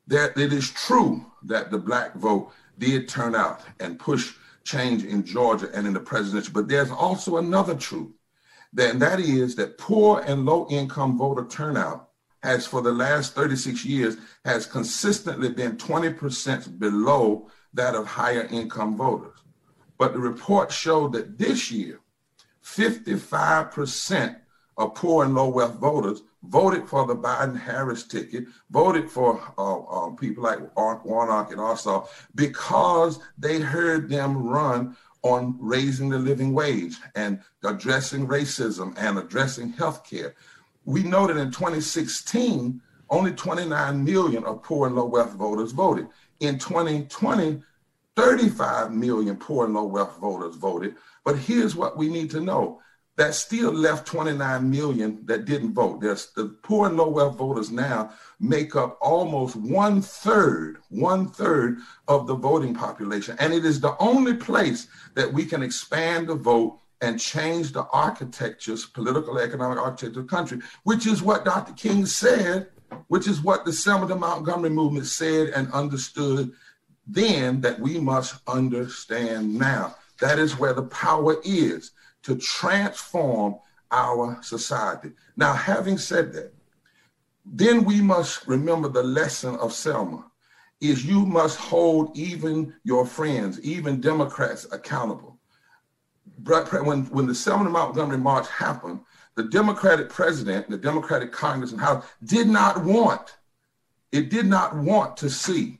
that 0.09 0.37
it 0.37 0.53
is 0.53 0.71
true 0.71 1.25
that 1.45 1.71
the 1.71 1.79
black 1.79 2.15
vote 2.15 2.51
did 2.79 3.09
turn 3.09 3.35
out 3.35 3.61
and 3.81 3.99
push 3.99 4.35
change 4.65 5.05
in 5.05 5.25
Georgia 5.25 5.71
and 5.75 5.87
in 5.87 5.95
the 5.95 6.01
presidential, 6.01 6.53
but 6.53 6.69
there's 6.69 6.91
also 6.91 7.37
another 7.37 7.75
truth, 7.75 8.13
and 8.79 9.01
that 9.01 9.21
is 9.21 9.55
that 9.57 9.79
poor 9.79 10.21
and 10.27 10.45
low 10.45 10.67
income 10.71 11.17
voter 11.17 11.47
turnout 11.47 12.08
has 12.43 12.67
for 12.67 12.83
the 12.83 12.93
last 12.93 13.35
36 13.35 13.85
years 13.85 14.17
has 14.45 14.67
consistently 14.67 15.49
been 15.49 15.77
20% 15.77 16.79
below 16.79 17.49
that 17.75 17.95
of 17.95 18.07
higher 18.07 18.47
income 18.51 18.97
voters. 18.97 19.39
But 19.99 20.13
the 20.13 20.21
report 20.21 20.71
showed 20.71 21.13
that 21.15 21.39
this 21.39 21.71
year, 21.71 22.01
55% 22.65 24.37
of 24.77 24.95
poor 24.95 25.25
and 25.25 25.35
low 25.35 25.49
wealth 25.49 25.75
voters 25.75 26.23
voted 26.45 26.89
for 26.89 27.05
the 27.05 27.17
Biden 27.17 27.59
Harris 27.59 28.05
ticket, 28.05 28.45
voted 28.71 29.11
for 29.11 29.41
uh, 29.59 29.81
uh, 29.81 30.11
people 30.11 30.45
like 30.45 30.61
Warnock 30.77 31.51
and 31.51 31.61
Ossoff 31.61 32.09
because 32.35 33.19
they 33.37 33.59
heard 33.59 34.09
them 34.09 34.47
run 34.47 34.97
on 35.23 35.57
raising 35.59 36.09
the 36.09 36.19
living 36.19 36.55
wage 36.55 36.97
and 37.17 37.41
addressing 37.65 38.29
racism 38.29 38.95
and 38.97 39.19
addressing 39.19 39.73
health 39.73 40.09
care. 40.09 40.35
We 40.89 41.03
know 41.03 41.27
that 41.27 41.37
in 41.37 41.51
2016, 41.51 42.81
only 43.11 43.33
29 43.33 44.05
million 44.05 44.43
of 44.45 44.63
poor 44.63 44.87
and 44.87 44.97
low 44.97 45.05
wealth 45.05 45.35
voters 45.35 45.73
voted. 45.73 46.07
In 46.41 46.59
2020, 46.59 47.63
35 48.17 48.93
million 48.93 49.37
poor 49.37 49.67
and 49.67 49.75
low 49.75 49.85
wealth 49.85 50.17
voters 50.19 50.57
voted. 50.57 50.95
But 51.27 51.37
here's 51.37 51.77
what 51.77 51.99
we 51.99 52.09
need 52.09 52.31
to 52.31 52.41
know 52.41 52.81
that 53.19 53.35
still 53.35 53.71
left 53.71 54.07
29 54.07 54.71
million 54.71 55.27
that 55.27 55.45
didn't 55.45 55.75
vote. 55.75 56.01
There's 56.01 56.33
the 56.33 56.57
poor 56.63 56.89
and 56.89 56.97
low 56.97 57.11
wealth 57.11 57.37
voters 57.37 57.71
now 57.71 58.15
make 58.41 58.75
up 58.75 58.97
almost 59.03 59.57
one 59.57 60.01
third, 60.01 60.79
one 60.89 61.29
third 61.29 61.81
of 62.07 62.27
the 62.27 62.35
voting 62.35 62.73
population. 62.73 63.37
And 63.41 63.53
it 63.53 63.67
is 63.67 63.79
the 63.79 63.95
only 63.99 64.33
place 64.33 64.87
that 65.17 65.31
we 65.31 65.45
can 65.45 65.63
expand 65.63 66.29
the 66.29 66.35
vote 66.35 66.79
and 67.01 67.21
change 67.21 67.73
the 67.73 67.87
architectures, 67.93 68.87
political, 68.87 69.39
economic 69.39 69.79
architecture 69.79 70.21
of 70.21 70.27
the 70.27 70.37
country, 70.37 70.59
which 70.85 71.07
is 71.07 71.23
what 71.23 71.45
Dr. 71.45 71.73
King 71.75 72.07
said, 72.07 72.69
which 73.09 73.29
is 73.29 73.41
what 73.41 73.65
the 73.65 73.73
Selma 73.73 74.09
to 74.09 74.17
Montgomery 74.17 74.71
movement 74.71 75.07
said 75.07 75.49
and 75.49 75.73
understood 75.73 76.53
then 77.07 77.61
that 77.63 77.81
we 77.81 77.99
must 77.99 78.41
understand 78.47 79.55
now. 79.55 79.97
That 80.21 80.39
is 80.39 80.59
where 80.59 80.75
the 80.75 80.83
power 80.83 81.37
is 81.45 81.93
to 82.25 82.37
transform 82.37 83.57
our 83.91 84.39
society. 84.43 85.13
Now, 85.37 85.55
having 85.55 85.97
said 85.97 86.33
that, 86.35 86.53
then 87.47 87.85
we 87.85 88.03
must 88.03 88.47
remember 88.47 88.89
the 88.89 89.03
lesson 89.03 89.57
of 89.57 89.73
Selma 89.73 90.25
is 90.81 91.05
you 91.05 91.25
must 91.25 91.59
hold 91.59 92.17
even 92.17 92.75
your 92.85 93.07
friends, 93.07 93.61
even 93.63 94.01
Democrats 94.01 94.67
accountable. 94.71 95.38
When, 96.45 97.05
when 97.07 97.27
the 97.27 97.35
Selma 97.35 97.69
Montgomery 97.69 98.19
March 98.19 98.49
happened, 98.49 99.01
the 99.35 99.45
Democratic 99.45 100.09
president, 100.09 100.69
the 100.69 100.77
Democratic 100.77 101.33
Congress 101.33 101.73
and 101.73 101.81
House 101.81 102.05
did 102.25 102.49
not 102.49 102.85
want, 102.85 103.37
it 104.13 104.31
did 104.31 104.47
not 104.47 104.77
want 104.77 105.17
to 105.19 105.31
see 105.31 105.79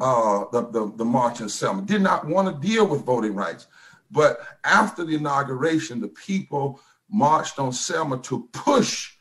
uh, 0.00 0.44
the, 0.52 0.68
the, 0.70 0.92
the 0.96 1.04
march 1.04 1.40
in 1.40 1.48
Selma, 1.48 1.82
did 1.82 2.02
not 2.02 2.26
want 2.26 2.48
to 2.48 2.66
deal 2.66 2.86
with 2.86 3.04
voting 3.04 3.34
rights. 3.34 3.66
But 4.10 4.40
after 4.64 5.04
the 5.04 5.16
inauguration, 5.16 6.00
the 6.00 6.08
people 6.08 6.80
marched 7.10 7.58
on 7.58 7.72
Selma 7.72 8.18
to 8.18 8.48
push 8.52 9.12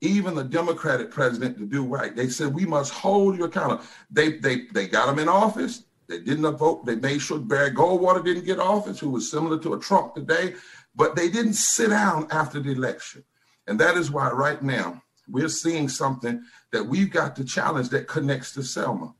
even 0.00 0.34
the 0.34 0.44
Democratic 0.44 1.10
president 1.10 1.58
to 1.58 1.66
do 1.66 1.84
right. 1.84 2.16
They 2.16 2.28
said, 2.28 2.54
we 2.54 2.64
must 2.64 2.92
hold 2.92 3.36
you 3.36 3.44
accountable. 3.44 3.84
They, 4.10 4.38
they, 4.38 4.66
they 4.72 4.86
got 4.88 5.08
him 5.08 5.18
in 5.18 5.28
office. 5.28 5.84
They 6.10 6.18
didn't 6.18 6.56
vote. 6.56 6.84
They 6.84 6.96
made 6.96 7.22
sure 7.22 7.38
Barry 7.38 7.70
Goldwater 7.70 8.24
didn't 8.24 8.44
get 8.44 8.58
office, 8.58 8.98
who 8.98 9.10
was 9.10 9.30
similar 9.30 9.60
to 9.60 9.74
a 9.74 9.78
Trump 9.78 10.16
today, 10.16 10.54
but 10.96 11.14
they 11.14 11.30
didn't 11.30 11.52
sit 11.52 11.90
down 11.90 12.26
after 12.32 12.58
the 12.58 12.72
election. 12.72 13.22
And 13.68 13.78
that 13.78 13.96
is 13.96 14.10
why 14.10 14.28
right 14.32 14.60
now 14.60 15.00
we're 15.28 15.48
seeing 15.48 15.88
something 15.88 16.42
that 16.72 16.84
we've 16.84 17.12
got 17.12 17.36
to 17.36 17.44
challenge 17.44 17.90
that 17.90 18.08
connects 18.08 18.52
to 18.54 18.64
Selma. 18.64 19.14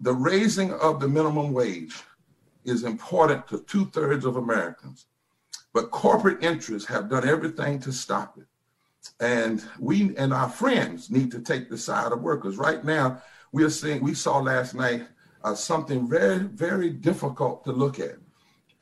The 0.00 0.14
raising 0.14 0.72
of 0.72 0.98
the 0.98 1.08
minimum 1.08 1.52
wage 1.52 2.02
is 2.64 2.84
important 2.84 3.46
to 3.48 3.62
two 3.64 3.84
thirds 3.90 4.24
of 4.24 4.36
Americans. 4.36 5.04
But 5.74 5.90
corporate 5.90 6.42
interests 6.42 6.88
have 6.88 7.10
done 7.10 7.28
everything 7.28 7.80
to 7.80 7.92
stop 7.92 8.38
it. 8.38 8.46
And 9.20 9.62
we 9.78 10.16
and 10.16 10.32
our 10.32 10.48
friends 10.48 11.10
need 11.10 11.30
to 11.32 11.40
take 11.40 11.68
the 11.68 11.76
side 11.76 12.12
of 12.12 12.22
workers. 12.22 12.56
Right 12.56 12.82
now, 12.82 13.22
we 13.52 13.62
are 13.62 13.70
seeing, 13.70 14.02
we 14.02 14.14
saw 14.14 14.38
last 14.38 14.74
night 14.74 15.06
uh, 15.44 15.54
something 15.54 16.08
very, 16.08 16.38
very 16.38 16.90
difficult 16.90 17.64
to 17.64 17.72
look 17.72 17.98
at. 17.98 18.16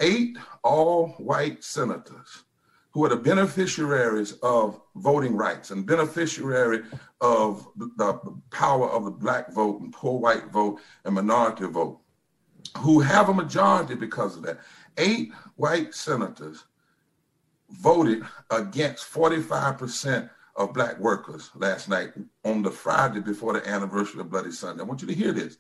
Eight 0.01 0.37
all 0.63 1.09
white 1.19 1.65
senators 1.65 2.45
who 2.91 3.05
are 3.05 3.11
the 3.11 3.17
beneficiaries 3.17 4.33
of 4.43 4.81
voting 4.97 5.37
rights 5.37 5.71
and 5.71 5.87
beneficiary 5.87 6.83
of 7.21 7.69
the, 7.77 8.19
power 8.51 8.89
of 8.89 9.05
the 9.05 9.11
black 9.11 9.53
vote 9.53 9.81
and 9.81 9.93
poor 9.93 10.19
white 10.19 10.47
vote 10.51 10.81
and 11.05 11.15
minority 11.15 11.67
vote 11.67 12.01
who 12.79 13.01
have 13.01 13.29
a 13.29 13.35
majority 13.35 13.95
because 13.95 14.37
of 14.37 14.43
that. 14.43 14.59
Eight 14.97 15.33
white 15.57 15.95
senators 15.95 16.65
voted 17.71 18.25
against 18.51 19.13
45% 19.13 20.29
of 20.57 20.75
black 20.75 20.99
workers 20.99 21.51
last 21.55 21.89
night 21.89 22.11
on 22.45 22.63
the 22.63 22.71
Friday 22.71 23.21
before 23.21 23.53
the 23.53 23.69
anniversary 23.69 24.21
of 24.21 24.31
Bloody 24.31 24.51
Sunday. 24.51 24.83
I 24.83 24.87
want 24.87 25.03
you 25.03 25.09
to 25.09 25.15
hear 25.15 25.33
this. 25.33 25.57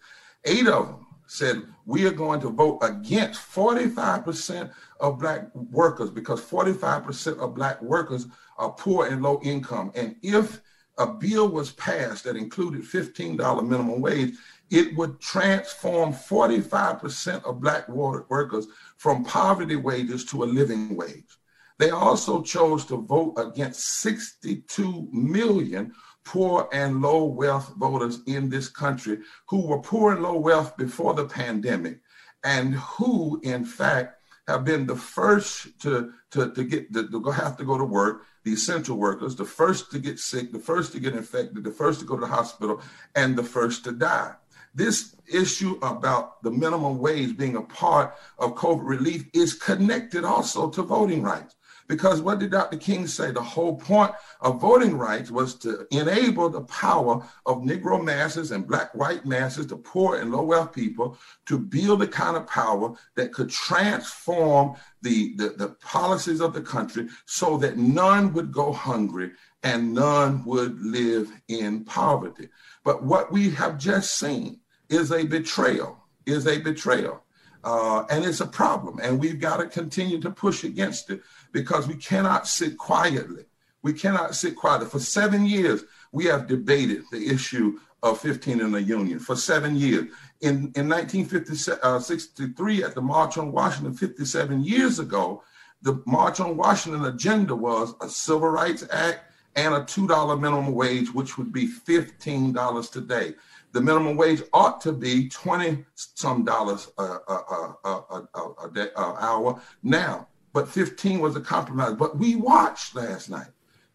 Eight 0.48 0.66
of 0.66 0.86
them 0.86 1.06
said, 1.26 1.62
we 1.84 2.06
are 2.06 2.12
going 2.12 2.40
to 2.40 2.48
vote 2.48 2.78
against 2.82 3.40
45% 3.40 4.72
of 5.00 5.18
black 5.18 5.54
workers 5.54 6.10
because 6.10 6.40
45% 6.40 7.38
of 7.38 7.54
black 7.54 7.80
workers 7.82 8.26
are 8.56 8.70
poor 8.70 9.06
and 9.06 9.22
low 9.22 9.40
income. 9.42 9.92
And 9.94 10.16
if 10.22 10.60
a 10.96 11.06
bill 11.06 11.48
was 11.48 11.72
passed 11.72 12.24
that 12.24 12.36
included 12.36 12.82
$15 12.82 13.68
minimum 13.68 14.00
wage, 14.00 14.34
it 14.70 14.96
would 14.96 15.20
transform 15.20 16.12
45% 16.12 17.44
of 17.44 17.60
Black 17.60 17.88
workers 17.88 18.66
from 18.96 19.24
poverty 19.24 19.76
wages 19.76 20.24
to 20.26 20.42
a 20.42 20.46
living 20.46 20.96
wage. 20.96 21.38
They 21.78 21.90
also 21.90 22.42
chose 22.42 22.84
to 22.86 22.96
vote 22.96 23.34
against 23.36 24.00
62 24.00 25.08
million 25.12 25.94
poor 26.28 26.68
and 26.74 27.00
low 27.00 27.24
wealth 27.24 27.72
voters 27.78 28.20
in 28.26 28.50
this 28.50 28.68
country 28.68 29.18
who 29.46 29.66
were 29.66 29.78
poor 29.80 30.12
and 30.12 30.22
low 30.22 30.38
wealth 30.38 30.76
before 30.76 31.14
the 31.14 31.24
pandemic 31.24 32.00
and 32.44 32.74
who, 32.74 33.40
in 33.42 33.64
fact, 33.64 34.20
have 34.46 34.62
been 34.62 34.86
the 34.86 34.94
first 34.96 35.80
to, 35.80 36.12
to, 36.30 36.52
to 36.52 36.64
get 36.64 36.92
to, 36.92 37.08
to 37.08 37.30
have 37.30 37.56
to 37.56 37.64
go 37.64 37.78
to 37.78 37.84
work, 37.84 38.24
the 38.44 38.52
essential 38.52 38.98
workers, 38.98 39.36
the 39.36 39.44
first 39.44 39.90
to 39.90 39.98
get 39.98 40.18
sick, 40.18 40.52
the 40.52 40.58
first 40.58 40.92
to 40.92 41.00
get 41.00 41.14
infected, 41.14 41.64
the 41.64 41.70
first 41.70 42.00
to 42.00 42.06
go 42.06 42.14
to 42.14 42.20
the 42.20 42.26
hospital, 42.26 42.82
and 43.14 43.34
the 43.34 43.42
first 43.42 43.84
to 43.84 43.92
die. 43.92 44.34
This 44.74 45.16
issue 45.32 45.78
about 45.80 46.42
the 46.42 46.50
minimum 46.50 46.98
wage 46.98 47.38
being 47.38 47.56
a 47.56 47.62
part 47.62 48.14
of 48.38 48.54
COVID 48.54 48.86
relief 48.86 49.24
is 49.32 49.54
connected 49.54 50.24
also 50.24 50.68
to 50.70 50.82
voting 50.82 51.22
rights. 51.22 51.54
Because 51.88 52.20
what 52.20 52.38
did 52.38 52.50
Dr. 52.50 52.76
King 52.76 53.06
say? 53.06 53.30
The 53.30 53.42
whole 53.42 53.76
point 53.76 54.12
of 54.42 54.60
voting 54.60 54.96
rights 54.96 55.30
was 55.30 55.54
to 55.56 55.86
enable 55.90 56.50
the 56.50 56.60
power 56.62 57.26
of 57.46 57.62
Negro 57.62 58.02
masses 58.02 58.50
and 58.50 58.66
Black 58.66 58.94
white 58.94 59.24
masses, 59.24 59.66
the 59.66 59.76
poor 59.76 60.16
and 60.16 60.30
low 60.30 60.42
wealth 60.42 60.72
people, 60.72 61.16
to 61.46 61.58
build 61.58 62.00
the 62.00 62.06
kind 62.06 62.36
of 62.36 62.46
power 62.46 62.94
that 63.16 63.32
could 63.32 63.48
transform 63.48 64.76
the, 65.00 65.34
the, 65.36 65.50
the 65.50 65.68
policies 65.80 66.40
of 66.40 66.52
the 66.52 66.60
country 66.60 67.08
so 67.24 67.56
that 67.56 67.78
none 67.78 68.34
would 68.34 68.52
go 68.52 68.70
hungry 68.70 69.32
and 69.62 69.94
none 69.94 70.44
would 70.44 70.80
live 70.82 71.32
in 71.48 71.84
poverty. 71.84 72.48
But 72.84 73.02
what 73.02 73.32
we 73.32 73.50
have 73.50 73.78
just 73.78 74.18
seen 74.18 74.60
is 74.90 75.10
a 75.10 75.24
betrayal, 75.24 75.98
is 76.26 76.46
a 76.46 76.58
betrayal. 76.58 77.22
Uh, 77.64 78.04
and 78.10 78.24
it's 78.24 78.40
a 78.40 78.46
problem. 78.46 78.98
And 79.02 79.18
we've 79.18 79.40
got 79.40 79.58
to 79.58 79.66
continue 79.66 80.20
to 80.20 80.30
push 80.30 80.64
against 80.64 81.10
it 81.10 81.22
because 81.52 81.88
we 81.88 81.94
cannot 81.94 82.46
sit 82.46 82.78
quietly. 82.78 83.44
We 83.82 83.92
cannot 83.92 84.34
sit 84.34 84.56
quietly. 84.56 84.88
For 84.88 85.00
seven 85.00 85.44
years, 85.44 85.84
we 86.12 86.26
have 86.26 86.46
debated 86.46 87.04
the 87.10 87.28
issue 87.28 87.78
of 88.02 88.20
15 88.20 88.60
in 88.60 88.72
the 88.72 88.82
Union 88.82 89.18
for 89.18 89.36
seven 89.36 89.76
years. 89.76 90.06
In, 90.40 90.72
in 90.76 90.88
1963, 90.88 92.82
uh, 92.82 92.86
at 92.86 92.94
the 92.94 93.02
March 93.02 93.38
on 93.38 93.50
Washington, 93.50 93.92
57 93.92 94.62
years 94.62 94.98
ago, 94.98 95.42
the 95.82 96.00
March 96.06 96.40
on 96.40 96.56
Washington 96.56 97.04
agenda 97.06 97.54
was 97.54 97.94
a 98.00 98.08
Civil 98.08 98.48
Rights 98.48 98.84
Act 98.90 99.20
and 99.56 99.74
a 99.74 99.80
$2 99.80 100.40
minimum 100.40 100.74
wage, 100.74 101.12
which 101.12 101.36
would 101.38 101.52
be 101.52 101.66
$15 101.66 102.90
today. 102.92 103.34
The 103.72 103.80
minimum 103.80 104.16
wage 104.16 104.42
ought 104.52 104.80
to 104.82 104.92
be 104.92 105.28
20 105.28 105.84
some 105.94 106.44
dollars 106.44 106.90
a, 106.98 107.02
a, 107.02 107.76
a, 107.84 108.54
a, 108.64 108.70
day, 108.72 108.88
hour 108.96 109.60
now, 109.82 110.26
but 110.52 110.68
15 110.68 111.20
was 111.20 111.36
a 111.36 111.40
compromise. 111.40 111.94
But 111.94 112.18
we 112.18 112.36
watched 112.36 112.94
last 112.94 113.30
night. 113.30 113.48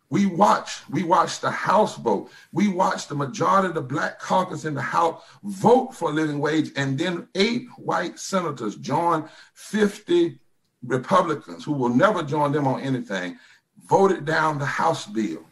We 0.09 0.27
watched, 0.27 0.87
we 0.91 1.01
watched 1.01 1.41
the 1.41 1.49
House 1.49 1.97
vote. 1.97 2.29
We 2.51 2.67
watched 2.67 3.09
the 3.09 3.15
majority 3.15 3.69
of 3.69 3.73
the 3.73 3.81
black 3.81 4.19
caucus 4.19 4.63
in 4.63 4.75
the 4.75 4.81
House 4.81 5.23
vote 5.43 5.95
for 5.95 6.11
a 6.11 6.13
living 6.13 6.39
wage. 6.39 6.71
And 6.75 6.97
then 6.97 7.27
eight 7.33 7.65
white 7.77 8.19
senators 8.19 8.75
joined 8.75 9.27
50 9.55 10.37
Republicans 10.85 11.63
who 11.63 11.73
will 11.73 11.89
never 11.89 12.21
join 12.21 12.51
them 12.51 12.67
on 12.67 12.81
anything, 12.81 13.39
voted 13.87 14.25
down 14.25 14.59
the 14.59 14.65
House 14.65 15.07
bill 15.07 15.43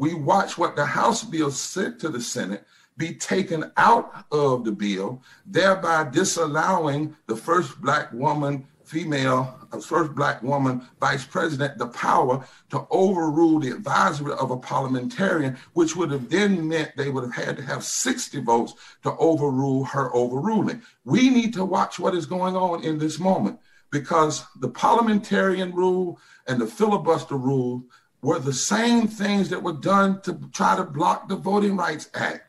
we 0.00 0.14
watched 0.14 0.56
what 0.56 0.76
the 0.76 0.86
House 0.86 1.22
bill 1.22 1.50
sent 1.50 2.00
to 2.00 2.08
the 2.08 2.22
Senate 2.22 2.64
be 3.00 3.14
taken 3.14 3.72
out 3.78 4.26
of 4.30 4.64
the 4.64 4.70
bill, 4.70 5.22
thereby 5.46 6.08
disallowing 6.10 7.16
the 7.26 7.34
first 7.34 7.80
black 7.80 8.12
woman, 8.12 8.66
female, 8.84 9.58
uh, 9.72 9.80
first 9.80 10.14
black 10.14 10.42
woman 10.42 10.86
vice 11.00 11.24
president 11.24 11.78
the 11.78 11.86
power 11.86 12.44
to 12.68 12.86
overrule 12.90 13.58
the 13.58 13.70
advisory 13.70 14.34
of 14.34 14.50
a 14.50 14.56
parliamentarian, 14.56 15.56
which 15.72 15.96
would 15.96 16.10
have 16.10 16.28
then 16.28 16.68
meant 16.68 16.94
they 16.96 17.08
would 17.08 17.24
have 17.24 17.46
had 17.46 17.56
to 17.56 17.62
have 17.62 17.82
60 17.82 18.40
votes 18.42 18.74
to 19.02 19.16
overrule 19.16 19.84
her 19.84 20.14
overruling. 20.14 20.82
We 21.04 21.30
need 21.30 21.54
to 21.54 21.64
watch 21.64 21.98
what 21.98 22.14
is 22.14 22.26
going 22.26 22.54
on 22.54 22.84
in 22.84 22.98
this 22.98 23.18
moment 23.18 23.58
because 23.90 24.44
the 24.60 24.68
parliamentarian 24.68 25.72
rule 25.72 26.18
and 26.46 26.60
the 26.60 26.66
filibuster 26.66 27.36
rule 27.36 27.84
were 28.22 28.38
the 28.38 28.52
same 28.52 29.08
things 29.08 29.48
that 29.48 29.62
were 29.62 29.72
done 29.72 30.20
to 30.22 30.38
try 30.52 30.76
to 30.76 30.84
block 30.84 31.28
the 31.28 31.36
Voting 31.36 31.76
Rights 31.76 32.10
Act. 32.14 32.42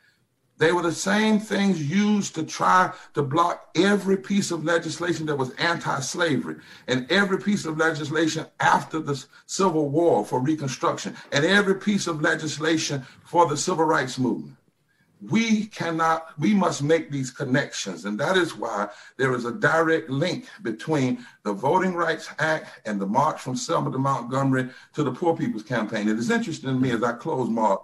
They 0.62 0.71
were 0.71 0.84
the 0.84 0.91
same 0.91 1.39
things 1.39 1.89
used 1.89 2.36
to 2.36 2.43
try 2.43 2.93
to 3.15 3.24
block 3.24 3.71
every 3.74 4.15
piece 4.15 4.52
of 4.52 4.63
legislation 4.63 5.26
that 5.26 5.36
was 5.36 5.56
anti 5.56 6.00
slavery 6.02 6.58
and 6.88 7.12
every 7.12 7.39
piece 7.39 7.65
of 7.65 7.80
legislation 7.80 8.45
after 8.60 9.00
the 9.00 9.26
Civil 9.47 9.89
War 9.89 10.24
for 10.24 10.39
Reconstruction 10.39 11.15
and 11.32 11.43
every 11.45 11.74
piece 11.80 12.06
of 12.06 12.21
legislation 12.21 13.04
for 13.24 13.47
the 13.47 13.58
Civil 13.58 13.86
Rights 13.86 14.19
Movement. 14.19 14.56
We 15.19 15.65
cannot, 15.65 16.28
we 16.38 16.54
must 16.54 16.84
make 16.84 17.10
these 17.10 17.32
connections. 17.32 18.06
And 18.06 18.19
that 18.19 18.38
is 18.38 18.56
why 18.56 18.89
there 19.17 19.34
is 19.34 19.45
a 19.45 19.52
direct 19.52 20.12
link 20.12 20.45
between 20.62 21.26
the 21.41 21.54
Voting 21.54 21.95
Rights 21.95 22.30
Act 22.38 22.88
and 22.88 23.02
the 23.02 23.08
March 23.08 23.41
from 23.41 23.56
Selma 23.56 23.91
to 23.91 23.97
Montgomery 23.97 24.69
to 24.93 25.02
the 25.02 25.12
Poor 25.12 25.36
People's 25.36 25.63
Campaign. 25.63 26.08
It 26.08 26.19
is 26.19 26.30
interesting 26.30 26.69
to 26.69 26.76
me 26.76 26.91
as 26.91 27.02
I 27.02 27.13
close, 27.13 27.50
Mark, 27.50 27.82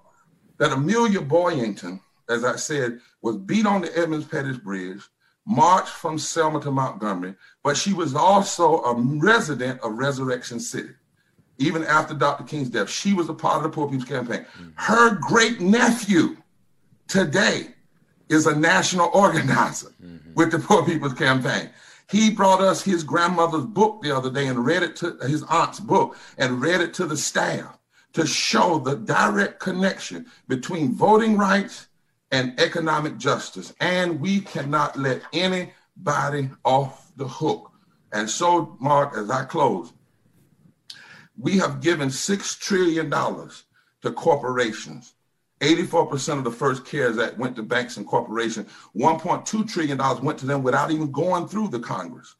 that 0.59 0.71
Amelia 0.71 1.21
Boynton, 1.21 2.01
as 2.29 2.43
I 2.43 2.55
said, 2.55 2.99
was 3.21 3.37
beat 3.37 3.65
on 3.65 3.81
the 3.81 3.97
Edmund 3.97 4.29
Pettus 4.29 4.57
Bridge, 4.57 5.01
marched 5.45 5.89
from 5.89 6.17
Selma 6.17 6.59
to 6.61 6.71
Montgomery, 6.71 7.35
but 7.63 7.77
she 7.77 7.93
was 7.93 8.15
also 8.15 8.81
a 8.83 8.93
resident 8.95 9.79
of 9.81 9.97
Resurrection 9.97 10.59
City. 10.59 10.93
Even 11.57 11.83
after 11.85 12.13
Dr. 12.13 12.43
King's 12.43 12.69
death, 12.69 12.89
she 12.89 13.13
was 13.13 13.29
a 13.29 13.33
part 13.33 13.57
of 13.57 13.63
the 13.63 13.69
Poor 13.69 13.87
People's 13.87 14.09
Campaign. 14.09 14.41
Mm-hmm. 14.41 14.69
Her 14.75 15.15
great 15.15 15.59
nephew 15.59 16.37
today 17.07 17.69
is 18.29 18.45
a 18.45 18.55
national 18.55 19.09
organizer 19.13 19.89
mm-hmm. 20.03 20.33
with 20.35 20.51
the 20.51 20.59
Poor 20.59 20.85
People's 20.85 21.13
Campaign. 21.13 21.69
He 22.09 22.29
brought 22.29 22.61
us 22.61 22.81
his 22.81 23.03
grandmother's 23.03 23.65
book 23.65 24.01
the 24.01 24.15
other 24.15 24.29
day 24.29 24.47
and 24.47 24.65
read 24.65 24.83
it 24.83 24.95
to 24.97 25.17
his 25.23 25.43
aunt's 25.43 25.79
book 25.79 26.15
and 26.37 26.61
read 26.61 26.79
it 26.81 26.93
to 26.95 27.05
the 27.05 27.17
staff 27.17 27.77
to 28.13 28.25
show 28.25 28.79
the 28.79 28.95
direct 28.95 29.59
connection 29.59 30.25
between 30.47 30.93
voting 30.93 31.37
rights 31.37 31.87
and 32.31 32.59
economic 32.59 33.17
justice. 33.17 33.73
And 33.79 34.19
we 34.19 34.41
cannot 34.41 34.97
let 34.97 35.21
anybody 35.33 36.49
off 36.65 37.11
the 37.15 37.27
hook. 37.27 37.71
And 38.11 38.29
so, 38.29 38.77
Mark, 38.79 39.15
as 39.15 39.29
I 39.29 39.43
close, 39.43 39.93
we 41.37 41.57
have 41.57 41.81
given 41.81 42.09
$6 42.09 42.59
trillion 42.59 43.09
to 43.09 44.11
corporations. 44.11 45.13
84% 45.59 46.37
of 46.37 46.43
the 46.43 46.51
first 46.51 46.85
CARES 46.85 47.17
Act 47.17 47.37
went 47.37 47.55
to 47.55 47.63
banks 47.63 47.97
and 47.97 48.05
corporations. 48.05 48.69
$1.2 48.95 49.71
trillion 49.71 49.97
went 50.23 50.37
to 50.39 50.45
them 50.45 50.63
without 50.63 50.91
even 50.91 51.11
going 51.11 51.47
through 51.47 51.69
the 51.69 51.79
Congress. 51.79 52.35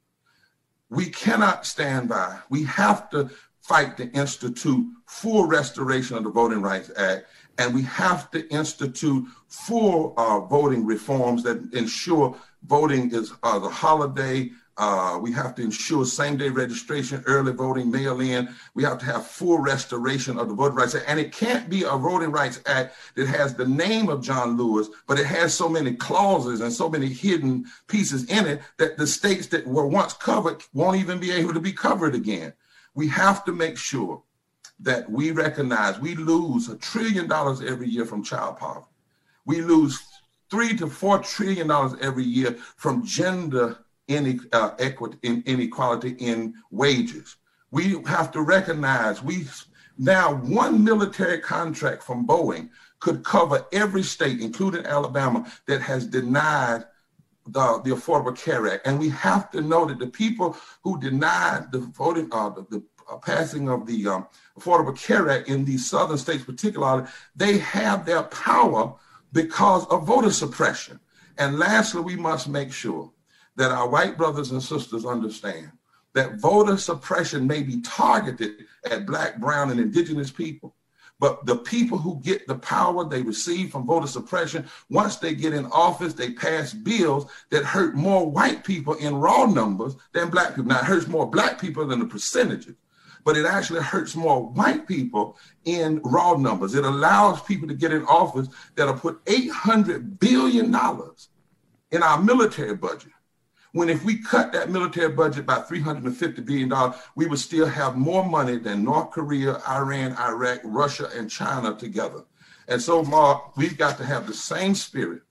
We 0.90 1.10
cannot 1.10 1.66
stand 1.66 2.10
by. 2.10 2.40
We 2.50 2.64
have 2.66 3.10
to 3.10 3.30
fight 3.60 3.98
to 3.98 4.10
institute 4.12 4.86
full 5.08 5.46
restoration 5.46 6.16
of 6.16 6.24
the 6.24 6.30
Voting 6.30 6.62
Rights 6.62 6.92
Act 6.96 7.26
and 7.58 7.74
we 7.74 7.82
have 7.84 8.30
to 8.32 8.48
institute 8.50 9.26
full 9.48 10.14
uh, 10.18 10.40
voting 10.42 10.86
reforms 10.86 11.44
that 11.44 11.74
ensure 11.74 12.36
voting 12.66 13.14
is 13.14 13.34
uh, 13.44 13.60
the 13.60 13.70
holiday. 13.70 14.50
Uh, 14.80 15.18
we 15.20 15.32
have 15.32 15.56
to 15.56 15.64
ensure 15.64 16.06
same 16.06 16.38
day 16.38 16.50
registration, 16.50 17.24
early 17.26 17.52
voting, 17.52 17.90
mail 17.90 18.22
in. 18.22 18.48
We 18.76 18.84
have 18.84 19.00
to 19.00 19.06
have 19.06 19.26
full 19.26 19.58
restoration 19.58 20.38
of 20.38 20.50
the 20.50 20.54
Voting 20.54 20.78
Rights 20.78 20.94
Act. 20.94 21.06
And 21.08 21.20
it 21.20 21.32
can't 21.32 21.68
be 21.68 21.82
a 21.82 21.98
Voting 21.98 22.32
Rights 22.32 22.62
Act 22.68 22.94
that 23.16 23.28
has 23.28 23.56
the 23.56 23.66
name 23.66 24.08
of 24.08 24.22
John 24.22 24.56
Lewis, 24.56 24.90
but 25.08 25.18
it 25.18 25.26
has 25.26 25.52
so 25.52 25.68
many 25.68 25.96
clauses 25.96 26.62
and 26.62 26.72
so 26.72 26.90
many 26.90 27.08
hidden 27.08 27.66
pieces 27.88 28.26
in 28.26 28.46
it 28.46 28.62
that 28.78 28.98
the 28.98 29.08
states 29.08 29.48
that 29.48 29.66
were 29.66 29.88
once 29.88 30.14
covered 30.14 30.64
won't 30.74 30.98
even 30.98 31.20
be 31.20 31.32
able 31.32 31.56
to 31.56 31.60
be 31.60 31.74
covered 31.74 32.14
again. 32.14 32.54
We 32.94 33.08
have 33.08 33.44
to 33.46 33.54
make 33.54 33.78
sure 33.78 34.22
that 34.80 35.10
we 35.10 35.32
recognize 35.32 36.00
we 36.00 36.14
lose 36.14 36.70
a 36.70 36.78
trillion 36.78 37.28
dollars 37.28 37.62
every 37.62 37.88
year 37.88 38.06
from 38.06 38.24
child 38.24 38.58
poverty. 38.58 38.86
We 39.48 39.62
lose 39.62 40.00
three 40.52 40.76
to 40.78 40.88
four 40.88 41.20
trillion 41.20 41.68
dollars 41.68 41.98
every 42.02 42.26
year 42.26 42.58
from 42.76 43.06
gender 43.06 43.80
uh, 44.10 44.72
inequality 45.24 46.16
in 46.20 46.54
wages. 46.70 47.38
We 47.72 48.02
have 48.06 48.32
to 48.34 48.42
recognize 48.42 49.24
we 49.24 49.48
now 49.98 50.36
one 50.36 50.84
military 50.84 51.40
contract 51.40 52.04
from 52.04 52.28
Boeing 52.28 52.70
could 53.00 53.24
cover 53.24 53.66
every 53.72 54.04
state, 54.04 54.42
including 54.42 54.86
Alabama, 54.86 55.52
that 55.66 55.82
has 55.82 56.06
denied 56.06 56.84
the, 57.48 57.82
the 57.84 57.92
Affordable 57.92 58.38
Care 58.38 58.68
Act. 58.68 58.86
And 58.86 59.00
we 59.00 59.10
have 59.10 59.50
to 59.52 59.62
know 59.62 59.86
that 59.86 60.00
the 60.00 60.08
people 60.08 60.58
who 60.84 61.00
denied 61.00 61.72
the 61.72 61.80
voting, 61.80 62.28
uh, 62.32 62.50
the, 62.50 62.66
the 62.70 62.84
uh, 63.10 63.18
passing 63.18 63.70
of 63.70 63.86
the 63.86 64.08
um, 64.08 64.28
Affordable 64.60 64.98
Care 64.98 65.30
Act 65.30 65.48
in 65.48 65.64
these 65.64 65.90
southern 65.90 66.18
states, 66.18 66.44
particularly, 66.44 67.08
they 67.36 67.58
have 67.60 68.06
their 68.06 68.24
power 68.24 68.96
because 69.34 69.86
of 69.88 70.06
voter 70.06 70.32
suppression. 70.32 71.00
And 71.38 71.60
lastly, 71.60 72.02
we 72.02 72.16
must 72.16 72.48
make 72.48 72.72
sure 72.72 73.12
that 73.56 73.72
our 73.72 73.88
white 73.88 74.18
brothers 74.18 74.52
and 74.52 74.62
sisters 74.62 75.06
understand 75.06 75.72
that 76.14 76.40
voter 76.40 76.78
suppression 76.78 77.46
may 77.46 77.62
be 77.62 77.82
targeted 77.82 78.66
at 78.90 79.06
Black, 79.06 79.38
Brown, 79.38 79.70
and 79.70 79.80
Indigenous 79.80 80.32
people. 80.32 80.74
But 81.20 81.46
the 81.46 81.58
people 81.58 81.98
who 81.98 82.20
get 82.22 82.48
the 82.48 82.56
power 82.56 83.04
they 83.04 83.22
receive 83.24 83.72
from 83.72 83.86
voter 83.86 84.08
suppression, 84.08 84.68
once 84.90 85.18
they 85.18 85.34
get 85.34 85.54
in 85.54 85.66
office, 85.68 86.14
they 86.14 86.32
pass 86.32 86.74
bills 86.74 87.30
that 87.50 87.66
hurt 87.66 87.96
more 87.96 88.30
white 88.30 88.64
people 88.64 88.94
in 88.96 89.16
raw 89.16 89.46
numbers 89.46 89.96
than 90.14 90.30
black 90.30 90.50
people. 90.50 90.66
Now, 90.66 90.80
it 90.80 90.86
hurts 90.86 91.08
more 91.08 91.30
black 91.30 91.60
people 91.60 91.86
than 91.88 92.00
the 92.00 92.06
percentages 92.06 92.76
but 93.28 93.36
it 93.36 93.46
actually 93.46 93.82
hurts 93.82 94.16
more 94.16 94.48
white 94.52 94.88
people 94.88 95.38
in 95.66 96.00
raw 96.06 96.38
numbers. 96.38 96.76
It 96.76 96.86
allows 96.86 97.42
people 97.42 97.68
to 97.68 97.74
get 97.74 97.92
in 97.92 98.06
office 98.06 98.48
that'll 98.74 98.94
put 98.94 99.22
$800 99.26 100.18
billion 100.18 100.74
in 101.92 102.04
our 102.04 102.24
military 102.24 102.74
budget. 102.74 103.12
When 103.74 103.90
if 103.90 104.06
we 104.06 104.24
cut 104.24 104.54
that 104.54 104.70
military 104.70 105.12
budget 105.12 105.46
by 105.46 105.56
$350 105.56 106.46
billion, 106.46 106.94
we 107.18 107.28
would 107.28 107.40
still 107.40 107.66
have 107.66 107.98
more 107.98 108.24
money 108.24 108.60
than 108.60 108.86
North 108.86 109.12
Korea, 109.12 109.62
Iran, 109.68 110.14
Iraq, 110.14 110.62
Russia, 110.64 111.10
and 111.14 111.30
China 111.30 111.76
together. 111.76 112.24
And 112.70 112.82
so, 112.82 113.04
Mark, 113.04 113.58
we've 113.58 113.78
got 113.78 113.98
to 113.98 114.06
have 114.06 114.26
the 114.26 114.34
same 114.34 114.74
spirit 114.74 115.22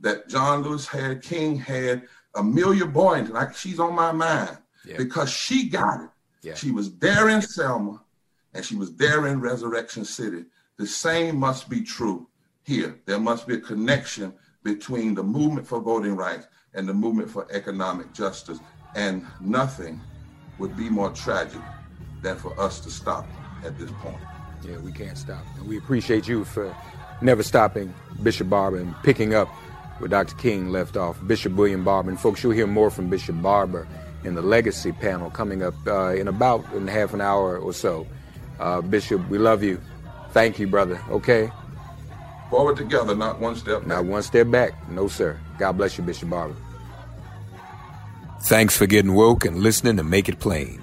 that 0.00 0.28
John 0.28 0.62
Lewis 0.62 0.86
had, 0.86 1.22
King 1.22 1.56
had, 1.56 2.02
Amelia 2.34 2.84
Boynton, 2.84 3.32
like 3.32 3.56
she's 3.56 3.80
on 3.80 3.94
my 3.94 4.12
mind 4.12 4.58
yeah. 4.84 4.98
because 4.98 5.30
she 5.30 5.70
got 5.70 6.02
it. 6.02 6.10
Yeah. 6.42 6.54
She 6.54 6.70
was 6.70 6.96
there 6.98 7.28
in 7.28 7.42
Selma 7.42 8.02
and 8.54 8.64
she 8.64 8.76
was 8.76 8.94
there 8.96 9.26
in 9.26 9.40
Resurrection 9.40 10.04
City. 10.04 10.44
The 10.76 10.86
same 10.86 11.36
must 11.36 11.68
be 11.68 11.82
true 11.82 12.26
here. 12.62 12.98
There 13.06 13.20
must 13.20 13.46
be 13.46 13.54
a 13.54 13.60
connection 13.60 14.32
between 14.62 15.14
the 15.14 15.22
movement 15.22 15.66
for 15.66 15.80
voting 15.80 16.16
rights 16.16 16.46
and 16.74 16.88
the 16.88 16.94
movement 16.94 17.30
for 17.30 17.46
economic 17.50 18.12
justice. 18.12 18.58
And 18.94 19.26
nothing 19.40 20.00
would 20.58 20.76
be 20.76 20.88
more 20.88 21.10
tragic 21.10 21.60
than 22.22 22.36
for 22.36 22.58
us 22.60 22.80
to 22.80 22.90
stop 22.90 23.26
at 23.64 23.78
this 23.78 23.90
point. 24.00 24.18
Yeah, 24.62 24.78
we 24.78 24.92
can't 24.92 25.16
stop. 25.16 25.44
And 25.58 25.68
we 25.68 25.78
appreciate 25.78 26.28
you 26.28 26.44
for 26.44 26.74
never 27.22 27.42
stopping 27.42 27.94
Bishop 28.22 28.48
Barber 28.48 28.78
and 28.78 28.94
picking 29.02 29.34
up 29.34 29.48
where 29.98 30.08
Dr. 30.08 30.34
King 30.36 30.70
left 30.70 30.96
off. 30.96 31.18
Bishop 31.26 31.54
William 31.54 31.84
Barber. 31.84 32.10
And 32.10 32.20
folks, 32.20 32.42
you'll 32.42 32.52
hear 32.52 32.66
more 32.66 32.90
from 32.90 33.08
Bishop 33.08 33.40
Barber 33.40 33.86
in 34.24 34.34
the 34.34 34.42
legacy 34.42 34.92
panel 34.92 35.30
coming 35.30 35.62
up 35.62 35.74
uh, 35.86 36.14
in 36.14 36.28
about 36.28 36.64
in 36.74 36.86
half 36.86 37.14
an 37.14 37.20
hour 37.20 37.58
or 37.58 37.72
so. 37.72 38.06
Uh, 38.58 38.80
Bishop, 38.80 39.26
we 39.28 39.38
love 39.38 39.62
you. 39.62 39.80
Thank 40.32 40.58
you, 40.58 40.66
brother. 40.66 41.00
Okay. 41.10 41.50
Forward 42.50 42.76
together, 42.76 43.14
not 43.14 43.40
one 43.40 43.56
step. 43.56 43.80
Back. 43.80 43.88
Not 43.88 44.04
one 44.04 44.22
step 44.22 44.50
back. 44.50 44.90
No, 44.90 45.08
sir. 45.08 45.38
God 45.58 45.72
bless 45.72 45.96
you, 45.96 46.04
Bishop 46.04 46.28
Barber. 46.30 46.56
Thanks 48.42 48.76
for 48.76 48.86
getting 48.86 49.14
woke 49.14 49.44
and 49.44 49.58
listening 49.58 49.96
to 49.98 50.02
Make 50.02 50.28
It 50.28 50.40
Plain. 50.40 50.82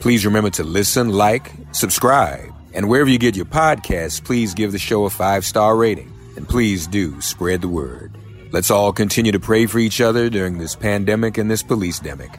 Please 0.00 0.26
remember 0.26 0.50
to 0.50 0.64
listen, 0.64 1.10
like, 1.10 1.52
subscribe, 1.72 2.52
and 2.74 2.88
wherever 2.88 3.08
you 3.08 3.18
get 3.18 3.36
your 3.36 3.46
podcasts, 3.46 4.22
please 4.22 4.54
give 4.54 4.72
the 4.72 4.78
show 4.78 5.04
a 5.04 5.10
five 5.10 5.44
star 5.44 5.76
rating. 5.76 6.12
And 6.36 6.48
please 6.48 6.86
do 6.88 7.20
spread 7.20 7.60
the 7.60 7.68
word. 7.68 8.16
Let's 8.50 8.70
all 8.70 8.92
continue 8.92 9.32
to 9.32 9.40
pray 9.40 9.66
for 9.66 9.78
each 9.78 10.00
other 10.00 10.28
during 10.28 10.58
this 10.58 10.74
pandemic 10.74 11.38
and 11.38 11.50
this 11.50 11.62
police 11.62 12.00
demic. 12.00 12.38